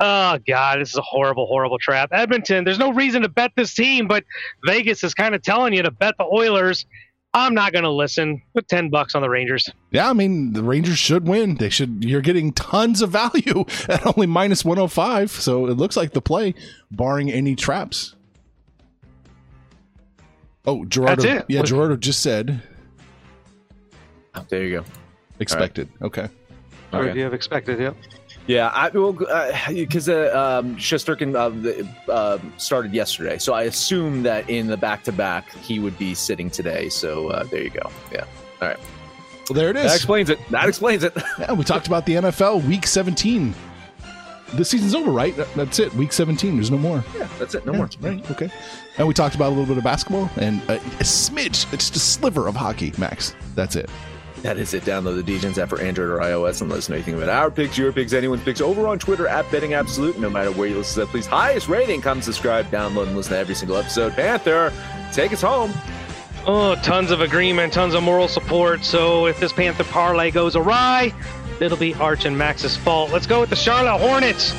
Oh 0.00 0.38
God, 0.46 0.81
this 0.81 0.90
is 0.90 0.96
a 0.96 1.03
horrible, 1.03 1.46
horrible 1.46 1.79
trap. 1.79 2.11
Edmonton, 2.12 2.64
there's 2.64 2.79
no 2.79 2.92
reason 2.92 3.22
to 3.22 3.29
bet 3.29 3.53
this 3.57 3.74
team, 3.74 4.07
but 4.09 4.24
Vegas 4.66 5.03
is 5.05 5.14
kind 5.14 5.35
of 5.35 5.42
telling 5.42 5.72
you 5.72 5.83
to 5.83 5.90
bet 5.90 6.14
the 6.18 6.24
Oilers. 6.24 6.85
I'm 7.35 7.53
not 7.53 7.73
going 7.73 7.83
to 7.83 7.90
listen. 7.90 8.40
Put 8.55 8.68
10 8.68 8.90
bucks 8.90 9.16
on 9.16 9.23
the 9.23 9.29
Rangers. 9.29 9.68
Yeah, 9.90 10.09
I 10.09 10.12
mean, 10.12 10.53
the 10.53 10.62
Rangers 10.62 10.99
should 10.99 11.27
win. 11.27 11.57
They 11.57 11.68
should 11.68 12.05
you're 12.05 12.20
getting 12.20 12.53
tons 12.53 13.03
of 13.03 13.11
value 13.11 13.64
at 13.88 14.07
only 14.07 14.29
minus 14.29 14.64
105, 14.64 15.33
so 15.33 15.66
it 15.66 15.75
looks 15.75 15.97
like 15.97 16.12
the 16.12 16.23
play 16.23 16.55
barring 16.92 17.31
any 17.31 17.57
traps. 17.57 18.14
Oh, 20.64 20.85
Gerardo. 20.85 21.44
Yeah, 21.49 21.62
Gerardo 21.62 21.97
just 21.97 22.23
said. 22.23 22.62
There 24.49 24.64
you 24.64 24.79
go. 24.79 24.85
Expected. 25.40 25.88
Right. 26.01 26.07
Okay. 26.07 26.29
Okay. 26.92 27.18
You 27.18 27.25
have 27.25 27.35
expected, 27.35 27.81
yep. 27.81 27.97
Yeah, 28.01 28.18
I 28.74 28.90
will 28.90 29.12
because 29.12 30.09
uh, 30.09 30.12
uh, 30.34 30.61
um, 30.61 30.76
Shesterkin 30.76 31.34
uh, 31.34 32.12
uh, 32.12 32.38
started 32.57 32.92
yesterday, 32.92 33.38
so 33.38 33.55
I 33.55 33.62
assume 33.62 34.22
that 34.24 34.49
in 34.51 34.66
the 34.66 34.76
back 34.76 35.03
to 35.05 35.12
back 35.12 35.51
he 35.57 35.78
would 35.78 35.97
be 35.99 36.14
sitting 36.14 36.51
today. 36.51 36.88
So 36.88 37.28
uh, 37.28 37.45
there 37.45 37.62
you 37.62 37.70
go. 37.70 37.90
Yeah. 38.12 38.24
All 38.61 38.68
right. 38.68 38.78
Well, 39.49 39.55
there 39.55 39.70
it 39.70 39.76
is. 39.76 39.84
That 39.84 39.97
explains 39.97 40.30
it. 40.30 40.38
That 40.51 40.68
explains 40.68 41.05
it. 41.05 41.14
yeah, 41.38 41.53
we 41.53 41.64
talked 41.64 41.86
about 41.86 42.07
the 42.07 42.14
NFL 42.14 42.66
Week 42.66 42.86
17 42.86 43.55
the 44.57 44.64
season's 44.64 44.95
over, 44.95 45.11
right? 45.11 45.34
That's 45.57 45.78
it. 45.78 45.92
Week 45.95 46.12
17. 46.12 46.55
There's 46.57 46.70
no 46.70 46.78
more. 46.78 47.05
Yeah, 47.16 47.28
that's 47.38 47.55
it. 47.55 47.66
No 47.66 47.72
Yeah, 47.72 47.78
more. 47.78 47.90
Right. 48.01 48.30
Okay. 48.30 48.51
And 48.99 49.09
we 49.09 49.14
talked 49.14 49.34
about 49.34 49.49
a 49.49 49.51
little 49.51 49.66
bit 49.66 49.78
of 49.78 49.84
basketball 49.84 50.30
and 50.36 50.62
a, 50.68 50.76
a 50.76 51.03
smidge, 51.03 51.68
just 51.70 51.97
a 51.97 51.99
sliver 51.99 52.47
of 52.47 52.55
hockey, 52.55 52.92
Max. 52.97 53.34
That's 53.55 53.76
it. 53.76 53.90
That 54.45 54.59
is 54.59 54.74
it. 54.74 54.82
Download 54.82 55.24
the 55.24 55.38
DJs 55.38 55.57
app 55.57 55.70
for 55.70 55.80
Android 55.80 56.11
or 56.11 56.18
iOS 56.18 56.61
and 56.61 56.68
let 56.68 56.76
us 56.76 56.90
know 56.90 56.97
anything 56.97 57.14
about 57.14 57.30
our 57.30 57.51
picks, 57.51 57.78
your 57.78 57.90
picks, 57.95 58.12
anyone's 58.12 58.42
picks 58.42 58.61
over 58.61 58.86
on 58.86 58.99
Twitter 58.99 59.26
at 59.26 59.51
Betting 59.51 59.72
Absolute. 59.72 60.18
No 60.18 60.28
matter 60.28 60.53
where 60.53 60.68
you 60.68 60.76
listen 60.76 61.01
to 61.01 61.07
that, 61.07 61.11
please 61.11 61.24
highest 61.24 61.66
rating, 61.66 62.03
come 62.03 62.20
subscribe, 62.20 62.66
download, 62.66 63.07
and 63.07 63.16
listen 63.16 63.32
to 63.32 63.38
every 63.38 63.55
single 63.55 63.78
episode. 63.78 64.12
Panther, 64.12 64.70
take 65.14 65.32
us 65.32 65.40
home. 65.40 65.72
Oh, 66.47 66.74
tons 66.82 67.11
of 67.11 67.22
agreement, 67.22 67.72
tons 67.72 67.95
of 67.95 68.03
moral 68.03 68.28
support. 68.28 68.84
So 68.84 69.24
if 69.24 69.40
this 69.40 69.51
Panther 69.51 69.84
parlay 69.84 70.30
goes 70.30 70.57
awry, 70.57 71.14
it'll 71.59 71.78
be 71.78 71.95
Arch 71.95 72.26
and 72.26 72.36
Max's 72.36 72.76
fault. 72.76 73.12
Let's 73.12 73.26
go 73.26 73.40
with 73.40 73.49
the 73.49 73.57
Charlotte 73.57 73.97
Hornets, 73.97 74.55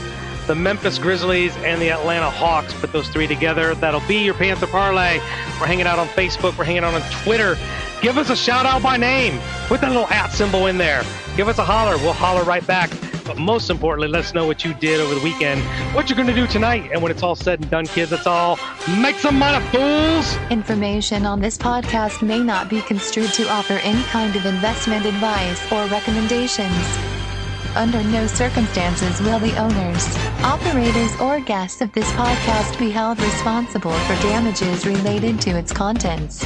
the 0.47 0.55
Memphis 0.55 0.97
Grizzlies, 0.97 1.55
and 1.57 1.79
the 1.79 1.91
Atlanta 1.91 2.31
Hawks. 2.31 2.73
Put 2.73 2.91
those 2.91 3.07
three 3.09 3.27
together. 3.27 3.75
That'll 3.75 4.07
be 4.07 4.17
your 4.17 4.33
Panther 4.33 4.65
parlay. 4.65 5.19
We're 5.59 5.67
hanging 5.67 5.85
out 5.85 5.99
on 5.99 6.07
Facebook. 6.07 6.57
We're 6.57 6.63
hanging 6.63 6.83
out 6.83 6.95
on 6.95 7.03
Twitter. 7.21 7.55
Give 8.01 8.17
us 8.17 8.31
a 8.31 8.35
shout 8.35 8.65
out 8.65 8.81
by 8.81 8.97
name. 8.97 9.39
Put 9.67 9.81
that 9.81 9.89
little 9.89 10.07
at 10.09 10.31
symbol 10.31 10.67
in 10.67 10.77
there. 10.77 11.03
Give 11.35 11.47
us 11.47 11.57
a 11.57 11.63
holler. 11.65 11.97
We'll 11.97 12.13
holler 12.13 12.43
right 12.43 12.65
back. 12.67 12.91
But 13.25 13.39
most 13.39 13.71
importantly, 13.71 14.07
let 14.07 14.19
us 14.19 14.35
know 14.35 14.45
what 14.45 14.63
you 14.63 14.75
did 14.75 14.99
over 14.99 15.15
the 15.15 15.21
weekend, 15.21 15.59
what 15.95 16.07
you're 16.07 16.15
going 16.15 16.27
to 16.27 16.35
do 16.35 16.45
tonight. 16.45 16.91
And 16.93 17.01
when 17.01 17.11
it's 17.11 17.23
all 17.23 17.35
said 17.35 17.61
and 17.61 17.71
done, 17.71 17.87
kids, 17.87 18.11
that's 18.11 18.27
all. 18.27 18.59
Make 19.01 19.15
some 19.15 19.39
money, 19.39 19.65
fools! 19.69 20.37
Information 20.51 21.25
on 21.25 21.41
this 21.41 21.57
podcast 21.57 22.21
may 22.21 22.39
not 22.39 22.69
be 22.69 22.81
construed 22.81 23.33
to 23.33 23.49
offer 23.49 23.73
any 23.81 24.03
kind 24.03 24.35
of 24.35 24.45
investment 24.45 25.07
advice 25.07 25.59
or 25.71 25.87
recommendations. 25.87 26.97
Under 27.75 28.03
no 28.03 28.27
circumstances 28.27 29.19
will 29.21 29.39
the 29.39 29.57
owners, 29.57 30.15
operators, 30.43 31.19
or 31.19 31.39
guests 31.39 31.81
of 31.81 31.91
this 31.91 32.09
podcast 32.11 32.77
be 32.77 32.91
held 32.91 33.19
responsible 33.19 33.91
for 33.91 34.13
damages 34.21 34.85
related 34.85 35.41
to 35.41 35.57
its 35.57 35.73
contents. 35.73 36.45